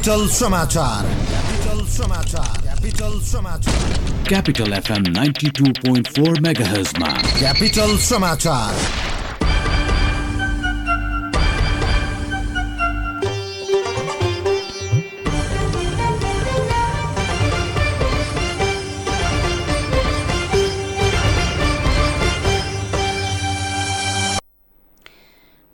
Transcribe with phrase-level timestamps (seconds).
[0.00, 3.98] Capital समाचार capital समाचार capital समाचार
[4.30, 8.74] Capital FM 92.4 MHz मा क्यापिटल समाचार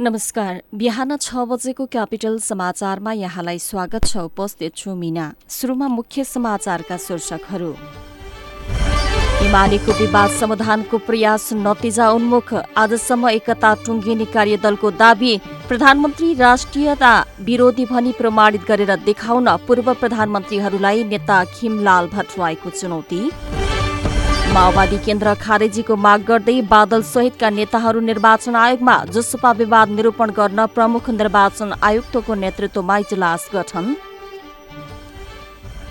[0.06, 6.96] नमस्कार। बिहान छ बजेको क्यापिटल समाचारमा यहाँलाई स्वागत छ। उपस्थित छु मिना। सुरुमा मुख्य समाचारका
[6.96, 7.72] शीर्षकहरू।
[9.40, 15.36] हिमालीको विवाद समाधानको प्रयास नतिजा उन्मुख। आजसम्म एकता टुङ्गिने कार्यदलको दावी।
[15.68, 23.20] प्रधानमन्त्री राष्ट्रियता विरोधी भनी प्रमाणित गरेर देखाउन पूर्व प्रधानमन्त्रीहरूलाई नेता खिमलाल भट्टराईको चुनौती।
[24.56, 31.10] माओवादी केन्द्र खारेजीको माग गर्दै बादल सहितका नेताहरू निर्वाचन आयोगमा जसपा विवाद निरूपण गर्न प्रमुख
[31.12, 33.84] निर्वाचन आयुक्तको नेतृत्वमा इजलास गठन।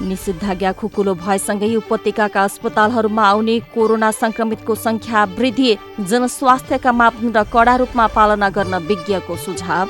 [0.01, 8.49] निषिद्धाज्ञा खुकुलो भएसँगै उपत्यकाका अस्पतालहरूमा आउने कोरोना संक्रमितको संख्या वृद्धि जनस्वास्थ्यका मापदण्ड कडा रूपमा पालना
[8.57, 9.87] गर्न विज्ञको सुझाव।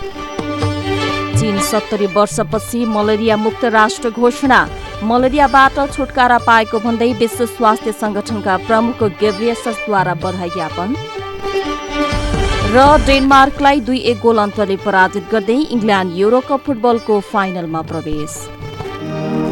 [1.38, 4.60] चीन सत्तरी वर्षपछि मलेरिया मुक्त राष्ट्र घोषणा।
[5.04, 10.96] मलेरियाबाट छुटकारा पाएको भन्दै विश्व स्वास्थ्य संगठनका प्रमुख गेब्रियसद्वारा बधाई ज्ञापन।
[12.74, 18.32] र डेनमार्कलाई दुई एक गोल अन्तरले पराजित गर्दै इङ्ल्यान्ड युरोकप फुटबलको फाइनलमा प्रवेश।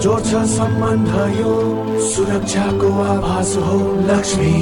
[0.00, 1.52] जोड्छ सम्बन्ध यो
[2.08, 3.78] सुरक्षाको आभास हो
[4.10, 4.54] लक्ष्मी।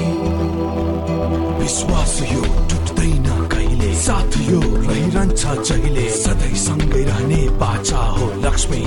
[1.63, 3.91] विश्वास यो टुट्दैन कहिले?
[3.95, 6.07] साथ यो रहिरहन्छ जहिले?
[6.11, 8.85] सधैँ सँगै रहने बाचा हो लक्ष्मी।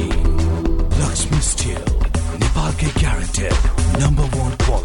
[1.01, 1.83] लक्ष्मी स्टिल
[2.39, 3.53] नेपालकै ग्यारेन्टेड
[4.03, 4.84] नम्बर वान क्वालिटी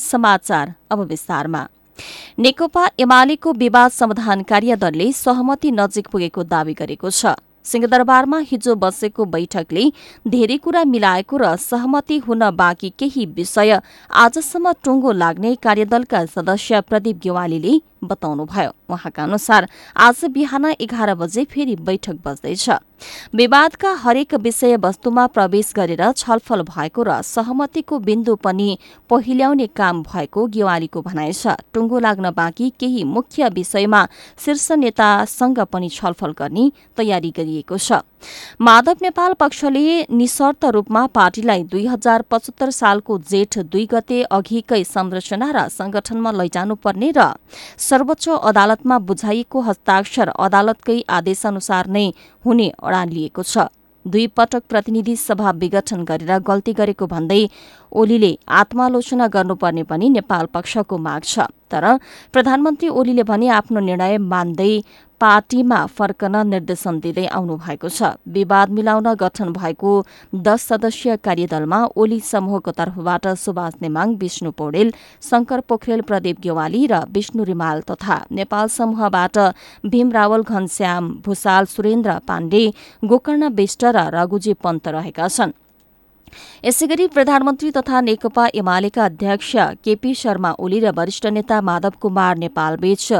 [0.00, 1.66] समाचार अब विस्तारमा।
[2.38, 7.34] नेकपा एमालेको विवाद समाधान कार्यदलले सहमति नजिक पुगेको दावी गरेको छ।
[7.64, 9.82] सिंहदरबारमा हिजो बसेको बैठकले
[10.26, 13.80] धेरै कुरा मिलाएको र सहमति हुन बाँकी केही विषय
[14.16, 17.74] आजसम्म टुङ्गो लाग्ने कार्यदलका सदस्य प्रदीप गेवालीले
[18.04, 22.68] बताउनुभयो उहाँका अनुसार आज बिहान एघार बजे फेरि बैठक बस्दैछ।
[23.34, 28.78] विवादका हरेक विषय वस्तुमा प्रवेश गरेर छलफल भएको र सहमतिको बिन्दु पनि
[29.10, 34.06] पहिल्याउने काम भएको गेवालीको भनाइ छ। टुङ्गो लाग्न बाँकी केही मुख्य विषयमा
[34.44, 38.02] शीर्ष नेतासँग पनि छलफल गर्ने तयारी गरिएको छ।
[38.60, 45.50] माधव नेपाल पक्षले निशर्त रूपमा पार्टीलाई दुई हजार पचहत्तर सालको जेठ दुई गते अघिकै संरचना
[45.54, 47.30] र संगठनमा लैजानुपर्ने र
[47.88, 52.06] सर्वोच्च अदालतमा बुझाइएको हस्ताक्षर अदालतकै आदेशअनुसार नै
[52.44, 53.66] हुने अडान लिएको छ।
[54.04, 57.40] दुई पटक प्रतिनिधि सभा विघटन गरेर गल्ती गरेको भन्दै
[57.92, 61.84] ओलीले आत्मालोचना गर्नुपर्ने पनि नेपाल पक्षको माग छ। तर
[62.32, 64.72] प्रधानमन्त्री ओलीले भने आफ्नो निर्णय मान्दै
[65.20, 69.90] पार्टीमा फर्कन निर्देशन दिँदै आउनु भएको छ। विवाद मिलाउन गठन भएको
[70.46, 74.92] दश सदस्यीय कार्यदलमा ओली समूहको तर्फबाट सुभाष नेमाङ विष्णु पौडेल
[75.22, 79.38] शंकर पोखरेल प्रदीप गेवाली र विष्णु रिमाल तथा नेपाल समूहबाट
[79.86, 82.66] भीम रावल घनश्याम भूषाल सुरेन्द्र पाण्डे
[83.04, 85.52] गोकर्ण विष्ट र रघुजी पन्त रहेका छन्।
[86.64, 89.54] यसैगरी प्रधानमन्त्री तथा नेकपा एमालेका अध्यक्ष
[89.84, 93.12] केपी शर्मा ओली र वरिष्ठ नेता माधव कुमार नेपालबीच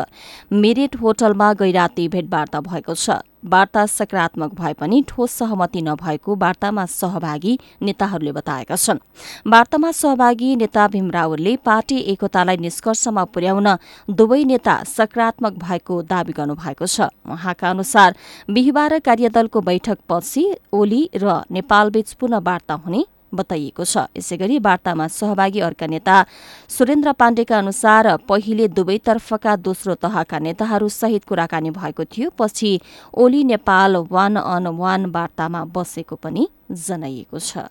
[0.53, 3.11] मेरिट होटलमा गैराती भेटवार्ता भएको छ।
[3.45, 8.99] वार्ता सकारात्मक भए पनि ठोस सहमति नभएको वार्तामा सहभागी नेताहरूले बताएका छन्।
[9.47, 13.69] वार्तामा सहभागी नेता भीम रावलले पार्टी एकतालाई निष्कर्षमा पुर्याउन
[14.11, 18.15] दुवै नेता सकारात्मक भएको दावी गर्नुभएको छ। उहाँका अनुसार
[18.51, 23.05] बिहिबार कार्यदलको बैठकपछि ओली र नेपालबीच पुनः वार्ता हुने
[23.35, 26.25] बताइएको छ। यसैगरी वार्तामा सहभागी अर्का नेता
[26.69, 32.81] सुरेन्द्र पाण्डेका अनुसार पहिले दुवैतर्फका दोस्रो तहका नेताहरू सहित कुराकानी भएको थियो। पछि
[33.15, 37.69] Oli Nepal one on one वार्तामा बसेको पनि जनाइएको छ।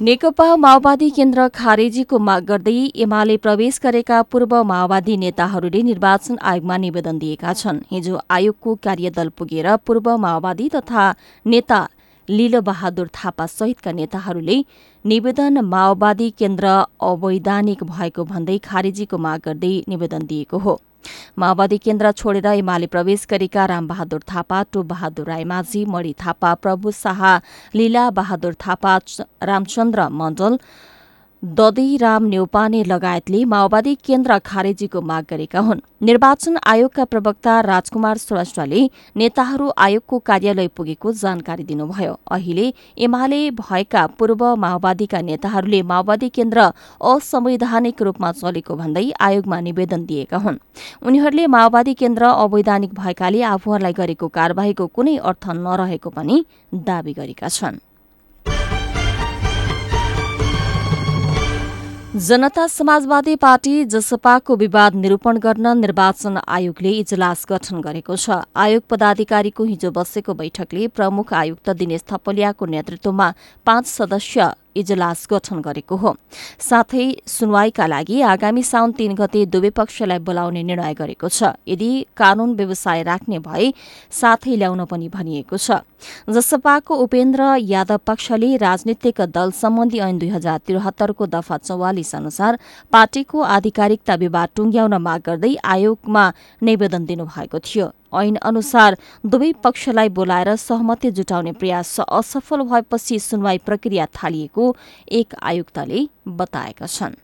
[0.00, 2.72] नेकपा माओवादी केन्द्र खारेजीको माग गर्दै
[3.04, 9.68] एमाले प्रवेश गरेका पूर्व माओवादी नेताहरूले निर्वाचन आयोगमा निवेदन दिएका छन्। हिजो आयोगको कार्यदल पुगेर
[9.86, 11.04] पूर्व माओवादी तथा
[11.46, 11.80] नेता
[12.66, 14.58] बहादुर थापा सहितका नेताहरूले
[15.04, 16.66] निवेदन माओवादी केन्द्र
[17.04, 20.80] अवैधानिक भएको भन्दै खारेजीको माग गर्दै निवेदन दिएको हो।
[21.38, 27.22] माओवादी केन्द्र छोडेर एमाले प्रवेश गरेका रामबहादुर थापा टो बहादुर रायमाझी मणि थापा प्रभु शाह
[27.74, 28.98] लीला बहादुर थापा
[29.50, 30.56] रामचन्द्र मण्डल
[31.42, 38.82] ददैराम नेौपाने लगायतले माओवादी केन्द्र खारेजीको माग गरेका हुन्। निर्वाचन आयोगका प्रवक्ता राजकुमार श्रेष्ठले
[39.16, 46.70] नेताहरू आयोगको कार्यालय पुगेको जानकारी दिनुभयो। अहिले एमाले भएका पूर्व माओवादीका नेताहरूले माओवादी केन्द्र
[47.08, 50.60] असंवैधानिक रूपमा चलेको भन्दै आयोगमा निवेदन दिएका हुन्।
[51.02, 56.44] उनीहरूले माओवादी केन्द्र अवैधानिक भएकाले आफूहरूलाई गरेको कार्यवाहीको कुनै अर्थ नरहेको पनि
[56.74, 57.80] दावी गरेका छन्।
[62.10, 69.64] जनता समाजवादी पार्टी जसपाको विवाद निरूपण गर्न निर्वाचन आयोगले इजलास गठन गरेको छ। आयोग पदाधिकारीको
[69.64, 73.28] हिजो बसेको बैठकले प्रमुख आयुक्त दिनेश थपलियाको नेतृत्वमा
[73.66, 76.14] पाँच सदस्य इजलास गठन गरेको हो।
[76.60, 82.54] साथै सुनवाईका लागि आगामी साउन तीन गते दुवै पक्षलाई बोलाउने निर्णय गरेको छ। यदि कानून
[82.54, 83.72] व्यवसाय राख्ने भए
[84.10, 85.84] साथै ल्याउन पनि भनिएको छ।
[86.28, 92.58] जसपाको उपेन्द्र यादव पक्षले राजनीतिक दल सम्बन्धी ऐन दुई हजार त्रिहत्तरको दफा चौवालिस अनुसार
[92.92, 96.24] पार्टीको आधिकारिकता विवाद टुंग्याउन माग गर्दै आयोगमा
[96.62, 104.06] निवेदन दिनुभएको थियो। ऐन अनुसार दुवै पक्षलाई बोलाएर सहमति जुटाउने प्रयास असफल भएपछि सुनवाई प्रक्रिया
[104.14, 104.76] थालिएको
[105.12, 107.14] एक आयुक्तले बताएका छन्।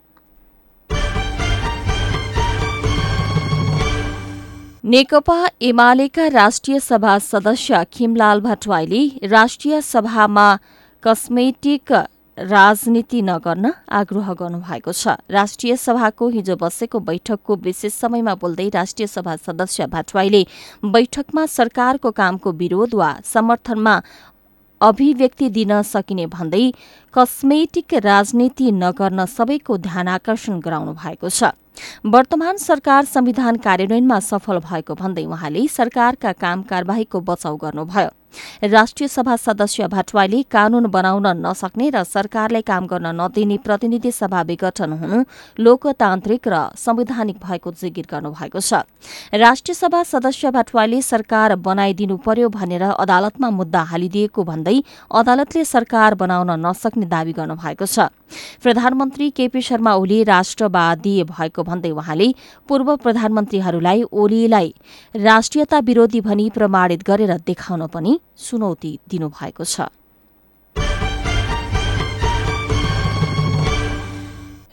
[4.85, 10.49] नेकपा एमालेका राष्ट्रिय सभा सदस्य खिमलाल भट्टराईले राष्ट्रिय सभामा
[11.03, 11.93] कस्मेटिक
[12.39, 19.37] राजनीति नगर्न आग्रह गर्नुभएको छ। राष्ट्रिय सभाको हिजो बसेको बैठकको विशेष समयमा बोल्दै राष्ट्रिय सभा
[19.39, 20.45] सदस्य भाटवाईले
[20.85, 24.01] बैठकमा सरकारको कामको विरोध वा समर्थनमा
[24.81, 26.71] अभिव्यक्ति दिन सकिने भन्दै
[27.15, 31.57] कस्मेटिक राजनीति नगर्न सबैको ध्यान आकर्षण गराउनु भएको छ।
[32.07, 38.11] वर्तमान सरकार संविधान कार्यान्वयनमा सफल भएको भन्दै उहाँले सरकारका काम कार्यवाहीको बचाउ गर्नुभयो।
[38.65, 44.93] राष्ट्रिय सभा सदस्य भट्टराईले कानून बनाउन नसक्ने र सरकारले काम गर्न नदिने प्रतिनिधि सभा विघटन
[44.93, 45.23] हुनु
[45.59, 48.83] लोकतान्त्रिक र संवैधानिक भएको जिकिर गर्नुभएको छ।
[49.35, 54.77] राष्ट्रिय सभा सदस्य भट्टराईले सरकार बनाइदिनु पर्यो भनेर अदालतमा मुद्दा हालिदिएको भन्दै
[55.13, 58.11] अदालतले सरकार बनाउन नसक्ने दावी गर्नुभएको छ।
[58.63, 62.29] प्रधानमन्त्री केपी शर्मा ओली राष्ट्रवादी भएको भन्दै उहाँले
[62.69, 64.75] पूर्व प्रधानमन्त्रीहरूलाई ओलीलाई
[65.15, 69.81] राष्ट्रियता विरोधी भनी प्रमाणित गरेर देखाउन पनि चुनौती दिनुभएको छ।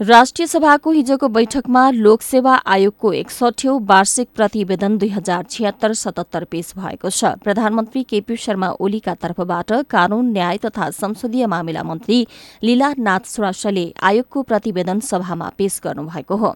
[0.03, 7.10] राष्ट्रिय सभाको हिजोको बैठकमा लोकसेवा आयोगको एकसठौं वार्षिक प्रतिवेदन दुई हजार छिहत्तर सतहत्तर पेश भएको
[7.10, 12.17] छ। प्रधानमन्त्री केपी शर्मा ओलीका तर्फबाट कानून न्याय तथा संसदीय मामिला मन्त्री
[12.63, 16.53] लीलानाथ श्रेष्ठले आयोगको प्रतिवेदन सभामा पेश गर्नुभएको हो।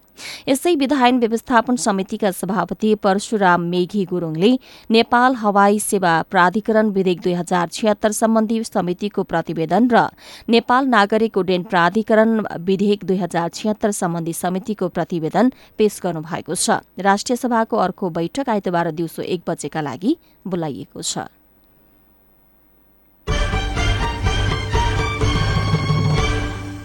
[0.48, 4.52] यसै विधायन व्यवस्थापन समितिका सभापति परशुराम मेघी गुरूङले
[4.90, 10.06] नेपाल हवाई सेवा प्राधिकरण विधेयक दुई हजार छिहत्तर सम्बन्धी समितिको प्रतिवेदन र
[10.50, 12.38] नेपाल नागरिक उड्डयन प्राधिकरण
[12.68, 19.22] विधेयक दुई छिहत्तर सम्बन्धी समितिको प्रतिवेदन पेश गर्नुभएको छ। राष्ट्रिय सभाको अर्को बैठक आइतबार दिउँसो
[19.24, 21.30] एक बजेका लागि बोलाइएको छ।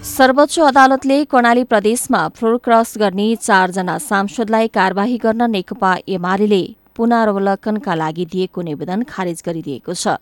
[0.04, 6.62] सर्वोच्च अदालतले कर्णाली प्रदेशमा फ्लोर क्रस गर्ने चारजना सांसदलाई कार्यवाही गर्न नेकपा एमाले
[6.96, 10.14] पुनरावलोकनका लागि दिएको निवेदन खारेज गरिदिएको छ।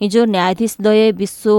[0.00, 1.50] हिजो न्यायाधीशद्वय विश्व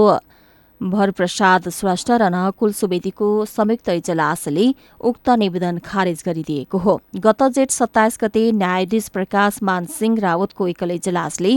[0.82, 4.64] भरप्रसाद श्रेष्ठ र नहकुल सुवेदीको संयुक्त इजलासले
[5.00, 11.54] उक्त निवेदन खारेज गरिदिएको हो। गत जेठ सत्ताइस गते न्यायाधीश प्रकाश मानसिंह रावतको एकल इजलासले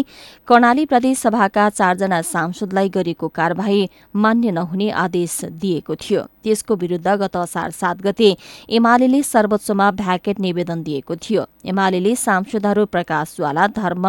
[0.47, 7.35] कर्णाली प्रदेश सभाका चारजना सांसदलाई गरिएको कार्यवाही मान्य नहुने आदेश दिएको थियो। त्यसको विरूद्ध गत
[7.35, 8.29] असार सात गते
[8.69, 14.05] एमाले सर्वोच्चमा भ्याकेट निवेदन दिएको थियो। एमाले सांसदहरू प्रकाश ज्वाला धर्म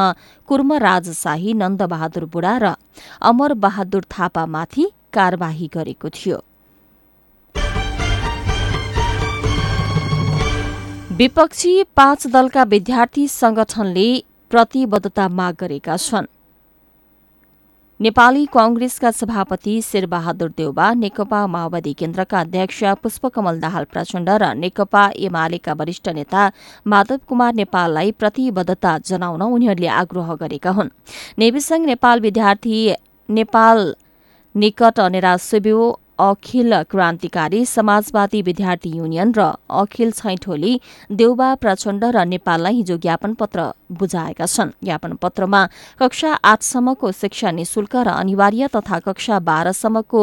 [0.49, 2.75] कुर्म राजशाही नन्दबहादुर बुढा र
[3.23, 6.39] अमर बहादुर थापामाथि कार्यवाही गरेको थियो।
[11.17, 14.09] विपक्षी पाँच दलका विद्यार्थी संगठनले
[14.51, 16.27] प्रतिबद्धता माग गरेका छन्।
[18.01, 25.73] नेपाली कांग्रेसका सभापति शेरबहादुर देउबा नेकपा माओवादी केन्द्रका अध्यक्ष पुष्पकमल दाहाल प्रचण्ड र नेकपा एमालेका
[25.73, 26.43] वरिष्ठ नेता
[26.87, 30.91] माधव कुमार नेपाललाई प्रतिबद्धता जनाउन उनीहरूले आग्रह गरेका हुन्।
[31.39, 32.77] नेविसंघ नेपाल विद्यार्थी
[33.29, 33.79] नेपाल
[34.55, 40.81] निकट निराश्रव्य अखिल क्रान्तिकारी समाजवादी विद्यार्थी युनियन र अखिल छैठोली
[41.13, 45.61] देउबा प्रचण्ड र नेपाललाई हिजो ज्ञापन पत्र बुझाएका छन्। ज्ञापन पत्रमा
[46.01, 50.23] कक्षा आठसम्मको शिक्षा निशुल्क र अनिवार्य तथा कक्षा बाह्रसम्मको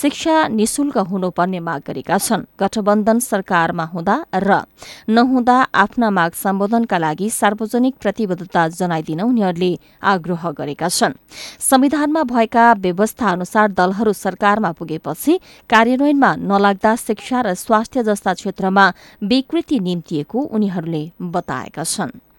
[0.00, 4.62] शिक्षा निशुल्क हुनुपर्ने माग गरेका छन्। गठबन्धन सरकारमा हुँदा र
[5.10, 9.72] नहुँदा आफ्ना माग सम्बोधनका लागि सार्वजनिक प्रतिबद्धता जनाइदिन उनीहरूले
[10.04, 11.18] आग्रह गरेका छन्।
[11.60, 15.31] संविधानमा भएका व्यवस्था अनुसार दलहरू सरकारमा पुगेपछि
[15.70, 18.84] कार्यान्वयनमा नलाग्दा शिक्षा र स्वास्थ्य जस्ता क्षेत्रमा
[19.22, 22.31] विकृति निम्तिएको उनीहरूले बताएका छन्।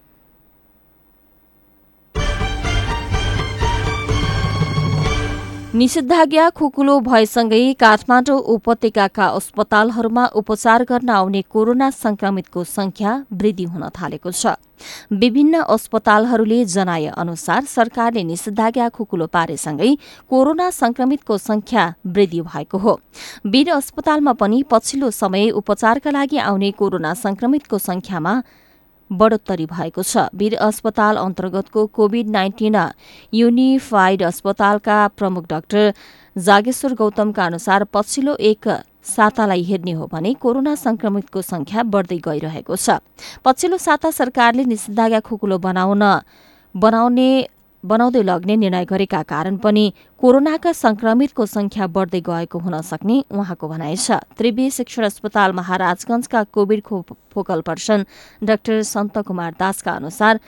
[5.76, 14.32] निषेधाज्ञा खुकुलो भएसँगै काठमाडौँ उपत्यकाका अस्पतालहरूमा उपचार गर्न आउने कोरोना संक्रमितको संख्या वृद्धि हुन थालेको
[14.32, 14.54] छ।
[15.12, 19.90] विभिन्न अस्पतालहरूले जनाए अनुसार सरकारले निषेधाज्ञा खुकुलो पारेसँगै
[20.30, 23.00] कोरोना संक्रमितको संख्या वृद्धि भएको हो।
[23.46, 28.42] वीर अस्पतालमा पनि पछिल्लो समय उपचारका लागि आउने कोरोना संक्रमितको संख्यामा
[29.10, 32.78] बढोत्तरी भएको छ। वीर अस्पताल अन्तर्गतको कोविड नाइन्टिन
[33.34, 35.94] युनिफाइड अस्पतालका प्रमुख डाक्टर
[36.36, 38.68] जागेश्वर गौतमका अनुसार पछिल्लो एक
[39.06, 42.98] सातालाई हेर्ने हो भने कोरोना संक्रमितको संख्या बढ्दै गइरहेको छ।
[43.46, 46.04] पछिल्लो साता सरकारले निषेधाज्ञा खुकुलो बनाउन
[46.76, 47.30] बनाउने
[47.84, 49.86] बनाउँदै लग्ने निर्णय गरेका कारण पनि
[50.20, 56.82] कोरोनाका संक्रमितको संख्या बढ्दै गएको हुन सक्ने उहाँको भनाइ छ। त्रिवी शिक्षण अस्पताल महाराजगंजका COVID
[57.34, 58.06] focal person
[58.44, 60.40] doctor Sant Kumar दासका अनुसार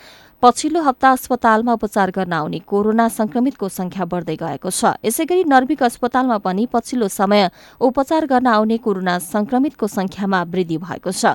[0.46, 5.82] पछिल्लो हप्ता अस्पतालमा उपचार गर्न आउने कोरोना संक्रमितको संख्या बढ्दै गएको छ। यसै गरी नर्विक
[5.84, 7.50] अस्पतालमा पनि पछिल्लो समय
[7.82, 11.34] उपचार गर्न आउने कोरोना संक्रमितको संख्यामा वृद्धि भएको छ।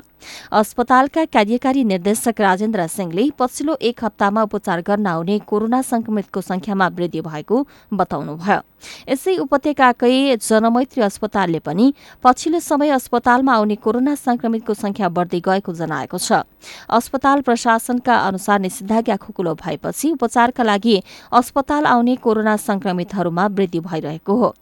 [0.55, 7.21] अस्पतालका कार्यकारी निर्देशक राजेन्द्र सिंहले पछिल्लो एक हप्तामा उपचार गर्न आउने कोरोना संक्रमितको संख्यामा वृद्धि
[7.27, 8.70] भएको बताउनुभयो।
[9.09, 11.87] यसै उपत्यकाकै जनमैत्री अस्पतालले पनि
[12.25, 16.43] पछिल्लो समय अस्पतालमा आउने कोरोना संक्रमितको संख्या बढ्दै गएको जनाएको छ।
[16.91, 20.97] अस्पताल प्रशासनका अनुसार निषेधाज्ञा खुकुलो भएपछि उपचारका लागि
[21.33, 24.55] अस्पताल आउने कोरोना संक्रमितहरूमा वृद्धि भइरहेको हो।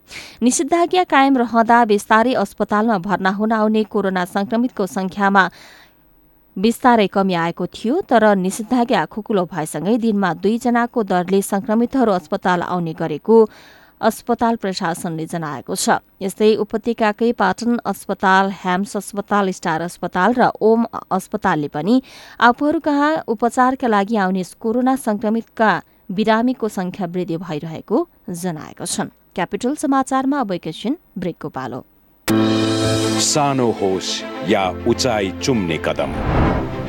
[0.42, 5.48] निषेधाज्ञा कायम रहँदा बिस्तारै अस्पतालमा भर्ना हुन आउने कोरोना संक्रमितको संख्यामा
[6.56, 13.36] बिस्तारै कमी आएको थियो तर निषेधाज्ञा खुकुलो भएसँगै दिनमा दुईजनाको दरले संक्रमितहरू अस्पताल आउने गरेको
[14.00, 21.68] अस्पताल प्रशासनले जनाएको छ। यस्तै उपत्यकाकै पाटन अस्पताल ह्याम्स अस्पताल स्टार अस्पताल र ओम अस्पतालले
[21.68, 22.02] पनि
[22.40, 25.70] आफूहरू कहाँ उपचारका लागि आउने कोरोना संक्रमितका
[26.10, 27.96] बिरामीको संख्या वृद्धि भइरहेको
[28.32, 31.84] जनाएका छन्। क्यापिटल समाचारमा अब एकैछिन ब्रेकको पालो
[33.22, 34.10] सानो होस्
[34.48, 36.12] या उचाइ चुम्ने कदम।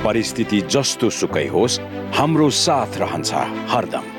[0.03, 1.79] परिस्थिति जस्तो सुकै होस्
[2.15, 3.33] हाम्रो साथ रहन्छ
[3.71, 4.18] हरदम।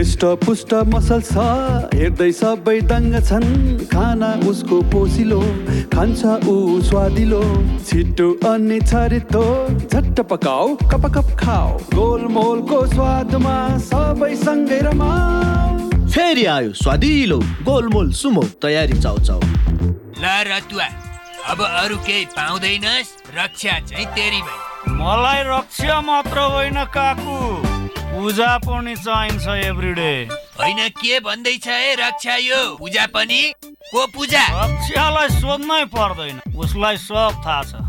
[0.00, 1.42] पृष्ठ पुष्ट मसल छ।
[1.94, 3.48] हेर्दै सबै दङ्ग छन्।
[3.84, 5.40] खाना उसको पोसिलो
[5.92, 6.54] खान्छ ऊ
[6.88, 7.40] स्वादिलो।
[7.84, 9.42] छिटो अनि छरितो
[9.76, 13.56] झट्ट पकाऊ कप कप खाऊ। गोलमोलको स्वादमा
[13.90, 17.38] सबै सँगै रमाऊ। फेरि आयो स्वादिलो
[17.68, 19.40] गोलमोल सुमो तयारी चाउ चाउ
[20.16, 20.88] ल रतुवा
[21.52, 23.12] अब अरू केही पाउँदैनस्?
[23.36, 27.59] रक्षा चाहिँ तेरी भाइ मलाई रक्षा मात्र होइन काकु।
[28.20, 30.12] पूजा पनि चाहिन्छ एभ्रिडे
[30.60, 32.76] होइन के भन्दैछ है रक्षा यो?
[32.76, 33.40] पूजा पनि?
[33.64, 34.42] को पूजा?
[34.56, 37.80] रक्षालाई सोध्नै पर्दैन उसलाई सब थाहा छ।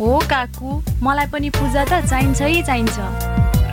[0.00, 2.98] हो काकु मलाई पनि पूजा त चाहिन्छै चाहिन्छ।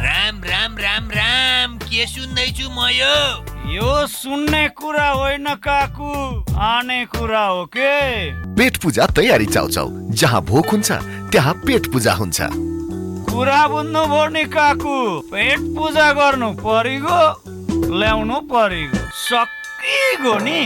[0.06, 3.18] राम राम राम राम के सुन्दैछु म यो?
[3.74, 6.14] यो सुन्ने कुरा होइन काकु
[6.70, 7.90] आने कुरा हो के?
[8.54, 10.92] पेट पूजा तयारी चाउचाउ जहाँ भोक हुन्छ
[11.34, 12.42] त्यहाँ पेट पूजा हुन्छ।
[13.36, 14.02] कुरा बुझ्नु
[14.32, 14.96] नि काकु।
[15.28, 17.20] पेट पूजा गर्नु परिगो
[17.92, 20.62] ल्याउनु परिगो। सकिगो नि।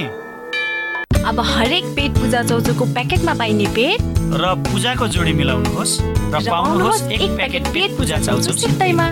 [1.26, 4.00] अब हरेक पेट पूजा चौचोको प्याकेटमा पाइने पेट।
[4.38, 5.94] र पूजाको जोडी मिलाउनुहोस्
[6.30, 9.08] र पाउनुहोस् एक प्याकेट पेट पूजा चाउचो सित्तैमा।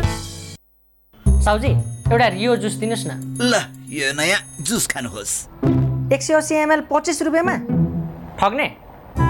[1.25, 1.71] साउजी
[2.13, 3.53] एउटा रियो जुस दिनुहोस् न। ल
[3.89, 5.33] यो नयाँ जुस खानुहोस्।
[6.13, 7.55] एक सय अस्सी एमएल पच्चिस रुपियाँमा।
[8.37, 8.67] ठग्ने?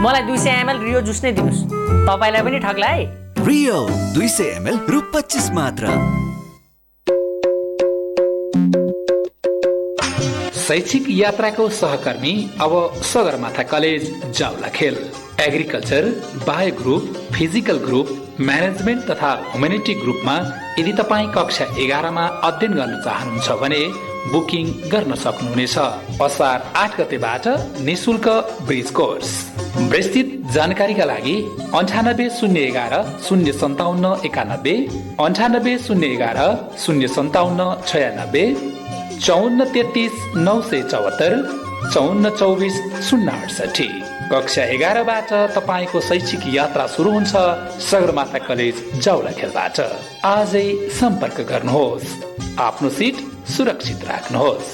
[0.03, 1.63] मलाई दुई सय एमएल रियो जुस नै दिनुहोस्।
[2.11, 3.87] तपाईँलाई पनि ठग्ला है। रियो
[4.41, 5.87] एमएल रु पच्चिस मात्र।
[10.59, 14.31] शैक्षिक यात्राको सहकर्मी अब Sagarmatha college
[14.67, 14.97] Jawalakhel.
[15.39, 16.09] Agriculture
[16.47, 20.33] bio group physical group management तथा ह्युमेनिटी ग्रुपमा
[20.79, 23.81] यदि तपाईँ कक्षा एघारमा अध्ययन गर्न चाहनुहुन्छ भने
[24.31, 25.77] बुकिङ गर्न सक्नुहुनेछ।
[26.25, 27.47] असार आठ गतेबाट
[27.87, 28.27] निशुल्क
[28.67, 29.29] ब्रिज कोर्स।
[29.93, 31.35] विस्तृत जानकारीका लागि
[31.79, 32.93] अन्ठानब्बे शून्य एघार
[33.27, 34.75] शून्य सन्ताउन्न एकानब्बे
[35.25, 36.39] अन्ठानब्बे शून्य एघार
[36.85, 38.45] शून्य सन्ताउन्न छयानब्बे
[39.25, 40.13] चौन्न तेत्तिस
[40.45, 41.33] नौ सय चौहत्तर
[41.93, 42.77] चौन्न चौबिस
[43.09, 43.89] शून्य अडसठी
[44.31, 47.31] कक्षा एघारबाट तपाईँको शैक्षिक यात्रा सुरु हुन्छ
[47.81, 49.79] सगरमाथा कलेज जाउला खेलबाट
[50.27, 50.67] आजै
[50.99, 52.07] सम्पर्क गर्नुहोस्।
[52.59, 53.15] आफ्नो सिट
[53.55, 54.73] सुरक्षित राख्नुहोस्।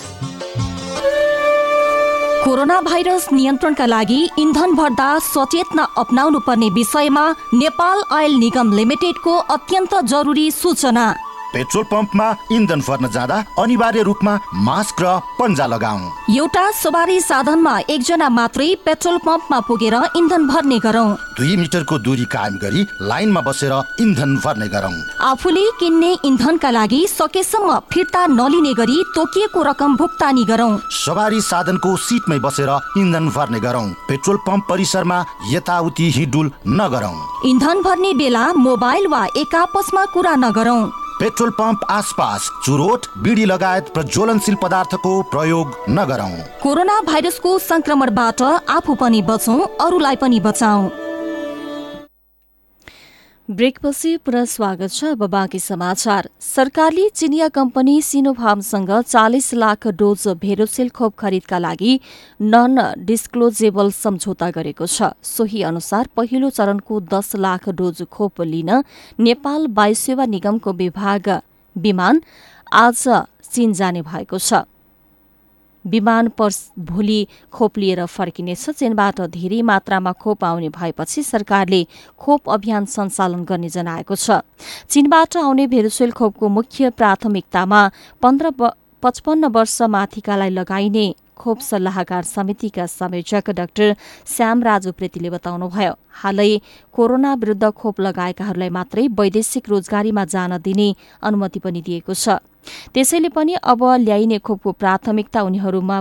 [2.46, 9.94] कोरोना भाइरस नियन्त्रणका लागि इन्धन भर्दा सचेतना अप्नाउनु पर्ने विषयमा नेपाल आयल निगम लिमिटेडको अत्यन्त
[10.12, 11.06] जरुरी सूचना।
[11.54, 16.00] पेट्रोल पम्पमा इन्धन भर्न जाँदा अनिवार्य रूपमा मास्क र पन्जा लगाऊ।
[16.34, 22.56] एउटा सवारी साधनमा एकजना मात्रै पेट्रोल पम्पमा पुगेर इन्धन भर्ने गरौँ। दुई मिटरको दूरी कायम
[22.58, 29.62] गरी लाइनमा बसेर इन्धन भर्ने गरौँ। आफूले किन्ने इन्धनका लागि सकेसम्म फिर्ता नलिने गरी तोकिएको
[29.64, 36.52] रकम भुक्तानी गरौँ। सवारी साधनको सिटमै बसेर इन्धन भर्ने गरौँ। पेट्रोल पम्प परिसरमा यताउति हिडुल
[36.80, 40.82] नगरौँ। इन्धन भर्ने बेला मोबाइल वा एक आपसमा कुरा नगरौँ।
[41.20, 46.32] पेट्रोल पम्प आसपास चुरोट बिडी लगायत प्रज्वलनशील पदार्थको प्रयोग नगरौँ।
[46.64, 50.90] कोरोना भाइरसको संक्रमणबाट आफू पनि बचौँ अरूलाई पनि बचाऊ
[53.50, 61.16] ब्रेकपछि पुनः स्वागत छ अब समाचार। सरकारले चिनिया कम्पनी सिनोफार्मसँग चालिस लाख डोज भेरोसेल खोप
[61.16, 62.00] खरिदका लागि
[62.42, 68.72] नन डिस्क्लोजेबल सम्झौता गरेको छ। सोही अनुसार पहिलो चरणको दस लाख डोज खोप लिन
[69.20, 71.30] नेपाल वायुसेवा निगमको विभाग
[71.76, 72.22] विमान
[72.72, 73.04] आज
[73.52, 74.64] चीन जाने भएको छ।
[75.86, 81.82] विमान पर्स भोलि खोप लिएर फर्किनेछ। चीनबाट धेरै मात्रामा खोप आउने भएपछि सरकारले
[82.20, 84.42] खोप अभियान सञ्चालन गर्ने जनाएको छ।
[84.90, 87.82] चीनबाट आउने भेरुसेल खोपको मुख्य प्राथमिकतामा
[88.22, 88.52] पन्ध्र
[89.04, 93.96] पचपन्न वर्ष माथिकालाई लगाइने खोप सल्लाहकार समितिका संयोजक डाक्टर
[94.28, 96.52] श्याम राजु प्रेतीले बताउनुभयो हालै
[96.94, 100.88] कोरोना विरूद्ध खोप लगाएकाहरूलाई मात्रै वैदेशिक रोजगारीमा जान दिने
[101.22, 102.40] अनुमति पनि दिएको छ।
[102.94, 105.98] त्यसैले पनि अब ल्याइने खोपको प्राथमिकता उनीहरूमा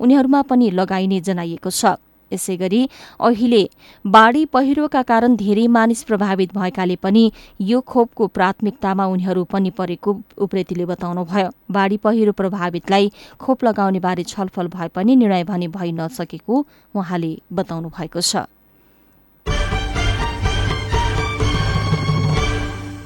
[0.00, 1.96] उनीहरूमा पनि लगाइने जनाइएको छ।
[2.30, 2.80] यसै गरी
[3.20, 3.62] अहिले
[4.04, 7.24] बाढी पहिरोका कारण धेरै मानिस प्रभावित भएकाले पनि
[7.60, 14.68] यो खोपको प्राथमिकतामा उनीहरू पनि परेको उप्रेतीले बताउनुभयो। बाढी पहिरो प्रभावितलाई खोप लगाउने बारे छलफल
[14.70, 18.46] भए पनि निर्णय भने भइ नसकेको उहाँले बताउनु भएको छ।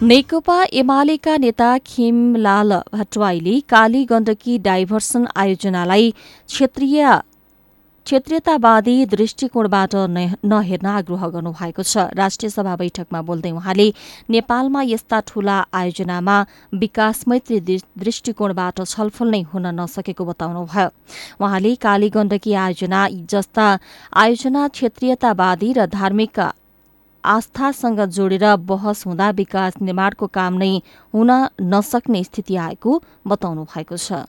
[0.04, 7.06] नेकपा एमालेका नेता खिमलाल भट्टराईले काली गण्डकी डाइभर्सन आयोजनालाई क्षेत्रीय
[8.06, 9.94] क्षेत्रीयतावादी दृष्टिकोणबाट
[10.44, 13.88] नहेर्न आग्रह गर्नुभएको छ। राष्ट्रिय सभा बैठकमा बोल्दै उहाँले
[14.30, 16.36] नेपालमा यस्ता ठूला आयोजनामा
[16.74, 17.60] विकास मैत्री
[17.96, 20.88] दृष्टिकोणबाट छलफल नै हुन नसकेको बताउनुभयो।
[21.40, 23.66] उहाँले काली गण्डकी आयोजना जस्ता
[24.12, 26.40] आयोजना क्षेत्रीयतावादी र धार्मिक
[27.24, 30.76] आस्थासँग जोडेर बहस हुँदा विकास निर्माणको काम नै
[31.14, 31.30] हुन
[31.62, 34.24] नसक्ने स्थिति आएको बताउनु भएको छ।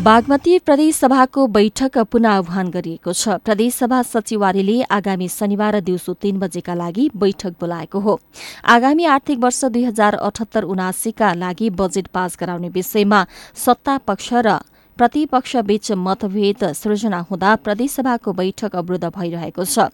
[0.00, 7.10] बागमती प्रदेशसभाको बैठक पुनः आह्वान गरिएको छ। प्रदेशसभा सचिवालयले आगामी शनिबार दिउँसो तीन बजेका लागि
[7.14, 8.18] बैठक बोलाएको हो।
[8.64, 14.58] आगामी आर्थिक वर्ष दुई हजार अठहत्तर उनासीका लागि बजेट पास गराउने विषयमा सत्ता पक्ष र
[15.00, 19.88] प्रतिपक्षबीच मतभेद सृजना हुँदा प्रदेशसभाको बैठक अवरुद्ध भइरहेको छ।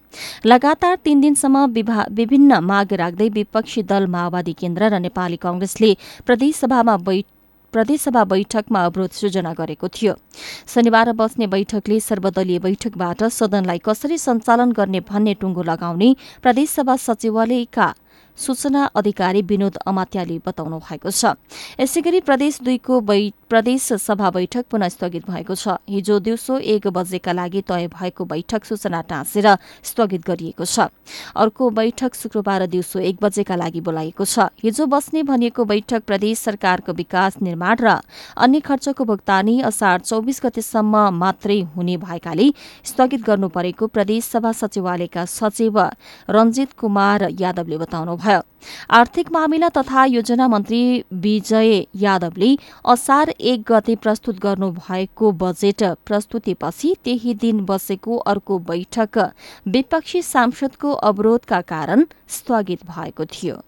[0.45, 1.63] लगातार तीन दिनसम्म
[2.11, 5.91] विभिन्न माग राख्दै विपक्षी दल माओवादी केन्द्र र नेपाली कंग्रेसले
[6.27, 6.97] प्रदेशसभामा
[7.73, 10.13] प्रदेशसभा बैठकमा अवरोध सृजना गरेको थियो।
[10.67, 16.09] शनिबार बस्ने बैठकले सर्वदलीय बैठकबाट सदनलाई कसरी सञ्चालन गर्ने भन्ने टुङ्गो लगाउने
[16.43, 17.87] प्रदेशसभा सचिवालयका
[18.37, 21.33] सूचना अधिकारी विनोद अमात्याले बताउनु भएको छ।
[21.79, 23.01] यसै गरी प्रदेश दुईको
[23.49, 28.65] प्रदेश सभा बैठक पुनः स्थगित भएको छ। हिजो दिउँसो एक बजेका लागि तय भएको बैठक
[28.65, 29.47] सूचना टाँसेर
[29.83, 30.91] स्थगित गरिएको छ।
[31.33, 36.93] अर्को बैठक शुक्रबार दिउँसो एक बजेका लागि बोलाइएको छ। हिजो बस्ने भनिएको बैठक प्रदेश सरकारको
[36.93, 37.87] विकास निर्माण र
[38.37, 42.51] अन्य खर्चको भुक्तानी असार चौबिस गतेसम्म मात्रै हुने भएकाले
[42.85, 45.79] स्थगित गर्नु परेको प्रदेश सभा सचिवालयका सचिव
[46.29, 48.41] रञ्जित कुमार यादवले बताउनुभयो भयो।
[48.89, 50.81] आर्थिक मामिला तथा योजना मन्त्री
[51.13, 59.17] विजय यादवले असार एक गते प्रस्तुत गर्नुभएको बजेट प्रस्तुतिपछि त्यही दिन बसेको अर्को बैठक
[59.67, 63.61] विपक्षी सांसदको अवरोधका कारण स्थगित भएको थियो।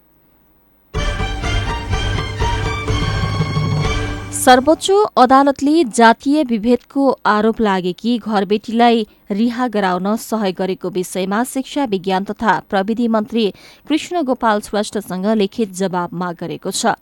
[4.49, 4.89] सर्वोच्च
[5.21, 13.07] अदालतले जातीय विभेदको आरोप लागेकी घरबेटीलाई रिहा गराउन सहयोग गरेको विषयमा शिक्षा विज्ञान तथा प्रविधि
[13.15, 13.45] मन्त्री
[13.89, 16.95] कृष्ण गोपाल श्रेष्ठसँग लिखित जवाब माग गरेको छ।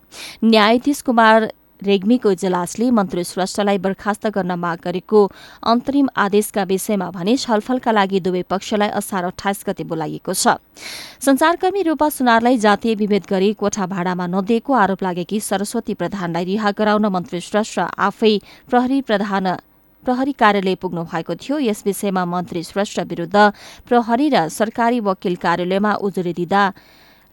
[0.44, 1.48] न्यायाधीश कुमार
[1.82, 5.20] रेग्मीको इजलासले मन्त्री श्रेष्ठलाई बर्खास्त गर्न माग गरेको
[5.64, 10.58] अन्तरिम आदेशका विषयमा भने छलफलका लागि दुवै पक्षलाई असार अठाइस गते बोलाइएको छ।
[11.22, 17.06] संचारकर्मी रूपा सुनारलाई जातीय विभेद गरी कोठा भाडामा नदिएको आरोप लागेकी सरस्वती प्रधानलाई रिहा गराउन
[17.06, 18.38] मन्त्री श्रेष्ठ आफै
[18.70, 19.56] प्रहरी प्रधान
[20.06, 23.38] प्रहरी कार्यालय पुग्नु भएको थियो। यस विषयमा मन्त्री श्रेष्ठ विरूद्ध
[23.88, 26.64] प्रहरी र सरकारी वकिल कार्यालयमा उजुरी दिँदा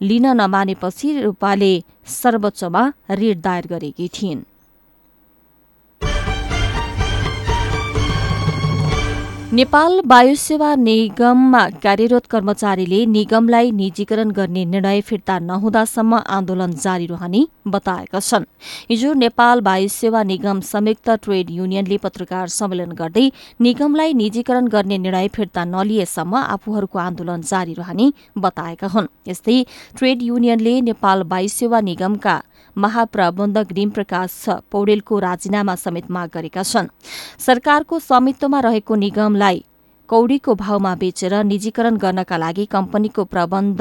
[0.00, 1.72] लिन नमानेपछि रूपाले
[2.06, 4.42] सर्वोच्चमा रिट दायर गरेकी थिइन्।
[9.54, 18.20] नेपाल वायुसेवा निगममा कार्यरत कर्मचारीले निगमलाई निजीकरण गर्ने निर्णय फिर्ता नहुँदासम्म आन्दोलन जारी रहने बताएका
[18.20, 18.44] छन्।
[18.90, 25.64] हिजो नेपाल वायुसेवा निगम संयुक्त ट्रेड युनियनले पत्रकार सम्मेलन गर्दै निगमलाई निजीकरण गर्ने निर्णय फिर्ता
[25.64, 29.62] नलिएसम्म आफूहरूको आन्दोलन जारी रहने बताएका हुन्। यस्तै
[29.96, 32.36] ट्रेड युनियनले नेपाल वायुसेवा निगमका
[32.76, 36.88] महाप्रबन्धक प्रकाश पौडेलको राजीनामा समेत माग गरेका छन्।
[37.38, 39.64] सरकारको स्वामित्वमा रहेको निगमलाई
[40.08, 43.80] कौडीको भावमा बेचेर निजीकरण गर्नका लागि कम्पनीको प्रबन्ध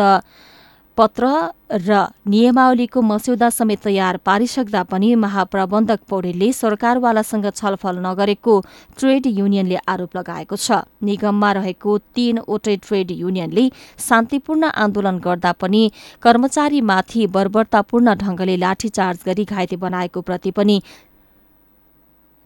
[0.98, 1.28] पत्र
[1.74, 8.54] र नियमावलीको मस्यौदा समेत तयार। पारिसक्दा पनि महाप्रबन्धक पौडेलले सरकारवालासँग छलफल नगरेको
[9.00, 13.64] ट्रेड युनियनले आरोप लगाएको छ। निगममा रहेको तीनवटै ट्रेड युनियनले
[14.00, 15.82] शान्तिपूर्ण आन्दोलन गर्दा पनि
[16.24, 20.78] कर्मचारीमाथि बर्बरतापूर्ण ढंगले लाठीचार्ज गरी घाइते बनाएको प्रति पनि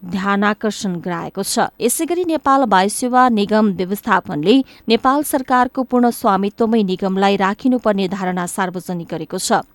[0.02, 4.56] ध्यानाकर्षण गराएको छ। यसै गरी नेपाल वायुसेवा निगम व्यवस्थापनले
[4.88, 9.66] नेपाल सरकारको पूर्ण स्वामित्वमै निगमलाई राखिनुपर्ने धारणा सार्वजनिक गरेको छ।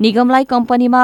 [0.00, 1.02] निगमलाई कम्पनीमा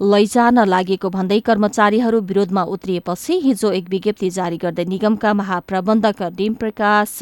[0.00, 7.18] लैजान लागेको भन्दै कर्मचारीहरू विरोधमा उत्रिएपछि हिजो एक विज्ञप्ति जारी गर्दै निगमका महाप्रबन्धक डिम प्रकाश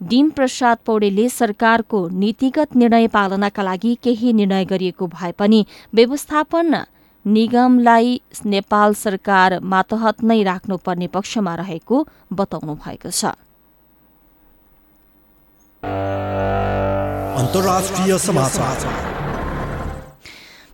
[0.00, 5.60] डिम प्रसाद पौडेलले सरकारको नीतिगत निर्णय पालनाका लागि केही निर्णय गरिएको भए पनि
[5.94, 6.74] व्यवस्थापन
[7.24, 11.96] निगमलाई नेपाल सरकार मातहत नै राख्नुपर्ने पक्षमा रहेको
[12.32, 13.24] बताउनु भएको छ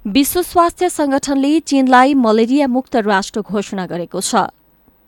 [0.06, 4.34] विश्व स्वास्थ्य संगठनले चीनलाई मलेरिया मुक्त राष्ट्र घोषणा गरेको छ।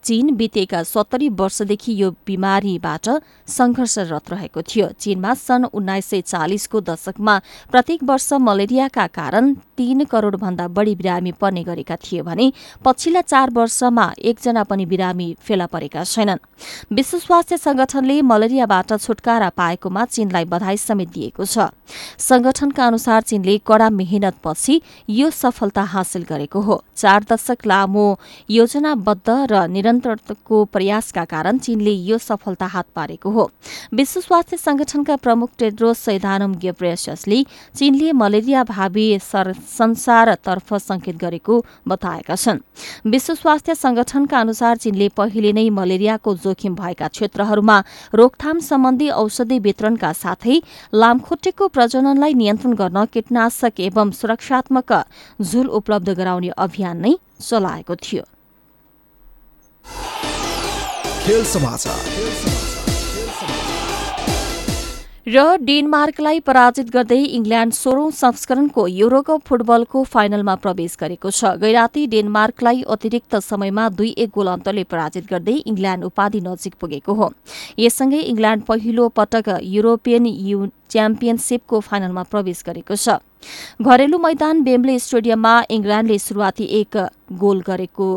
[0.05, 3.09] चीन बितेका सत्तरी वर्षदेखि यो बिमारीबाट
[3.49, 7.39] संघर्षरत रहेको थियो। चीनमा सन् उन्नाइस सय चालिसको दशकमा
[7.71, 12.53] प्रत्येक वर्ष मलेरियाका कारण तीन करोड़ भन्दा बढ़ी बिरामी पर्ने गरेका थिए भने
[12.85, 16.39] पछिल्ला चार वर्षमा एकजना पनि बिरामी फेला परेका छैनन्।
[16.93, 21.71] विश्व स्वास्थ्य संगठनले मलेरियाबाट छुटकारा पाएकोमा चीनलाई बधाई समेत दिएको छ।
[22.19, 24.81] संगठनका अनुसार चीनले कड़ा मेहनतपछि
[25.11, 28.07] यो सफलता हासिल गरेको हो। चार दशक लामो
[28.51, 33.51] योजनाबद्ध र निरन्तरको प्रयासका कारण चीनले यो सफलता हात पारेको हो।
[33.95, 37.43] विश्व स्वास्थ्य संगठनका प्रमुख टेड्रोस सैदानम गेब्रेसले
[37.77, 42.59] चीनले मलेरिया भावी संसारतर्फ संकेत गरेको बताएका छन्।
[43.07, 47.79] विश्व स्वास्थ्य संगठनका अनुसार चीनले पहिले नै मलेरियाको जोखिम भएका क्षेत्रहरूमा
[48.15, 50.61] रोकथाम सम्बन्धी औषधि वितरणका साथै
[50.95, 54.93] लामखुट्टेको प्रजननलाई नियन्त्रण गर्न कीटनाशक एवं सुरक्षात्मक
[55.43, 58.38] झुल उपलब्ध गराउने अभियान नै चलाएको थियो।
[65.29, 72.83] र डेनमार्कलाई पराजित गर्दै इङ्ल्याण्ड सोह्रौं संस्करणको युरोकप फुटबलको फाइनलमा प्रवेश गरेको छ। गैराती डेनमार्कलाई
[72.89, 77.33] अतिरिक्त समयमा दुई एक गोल अन्तरले पराजित गर्दै इङ्ल्याण्ड उपाधि नजिक पुगेको हो।
[77.79, 83.21] यससँगै इङ्ल्याण्ड पहिलो पटक युरोपियन यु च्याम्पियनसिपको फाइनलमा प्रवेश गरेको छ।
[83.83, 86.97] घरेलु मैदान बेम्बले स्टेडियममा इङ्ल्याण्डले सुरुवाती एक
[87.45, 88.09] गोल गरेको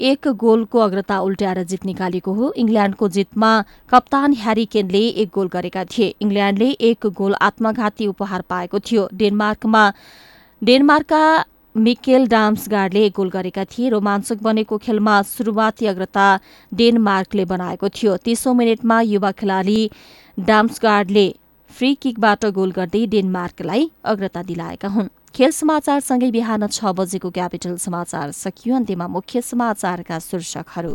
[0.00, 3.50] एक गोलको अग्रता उल्ट्याएर जित निकालेको हो। इङ्ल्याण्डको जितमा
[3.90, 9.82] कप्तान ह्यारी केनले एक गोल गरेका थिए। इङ्ल्याण्डले एक गोल आत्मघाती उपहार पाएको थियो। डेनमार्कमा
[10.62, 16.26] डेनमार्कका मिकेल डाम्सगार्डले एक गोल गरेका थिए। रोमाञ्चक बनेको खेलमा सुरुवाती अग्रता
[16.74, 19.90] डेनमार्कले बनाएको थियो। तीसौं मिनटमा युवा खेलाडी
[20.38, 21.26] डाम्सगार्डले
[21.70, 28.30] फ्री किकबाट गोल गर्दै डेनमार्कलाई अग्रता दिलाएका हुन्। खेल समाचारसँगै बिहान छ बजेको क्यापिटल समाचार
[28.32, 30.92] सकियो। अन्त्यमा मुख्य समाचारका शीर्षकहरू।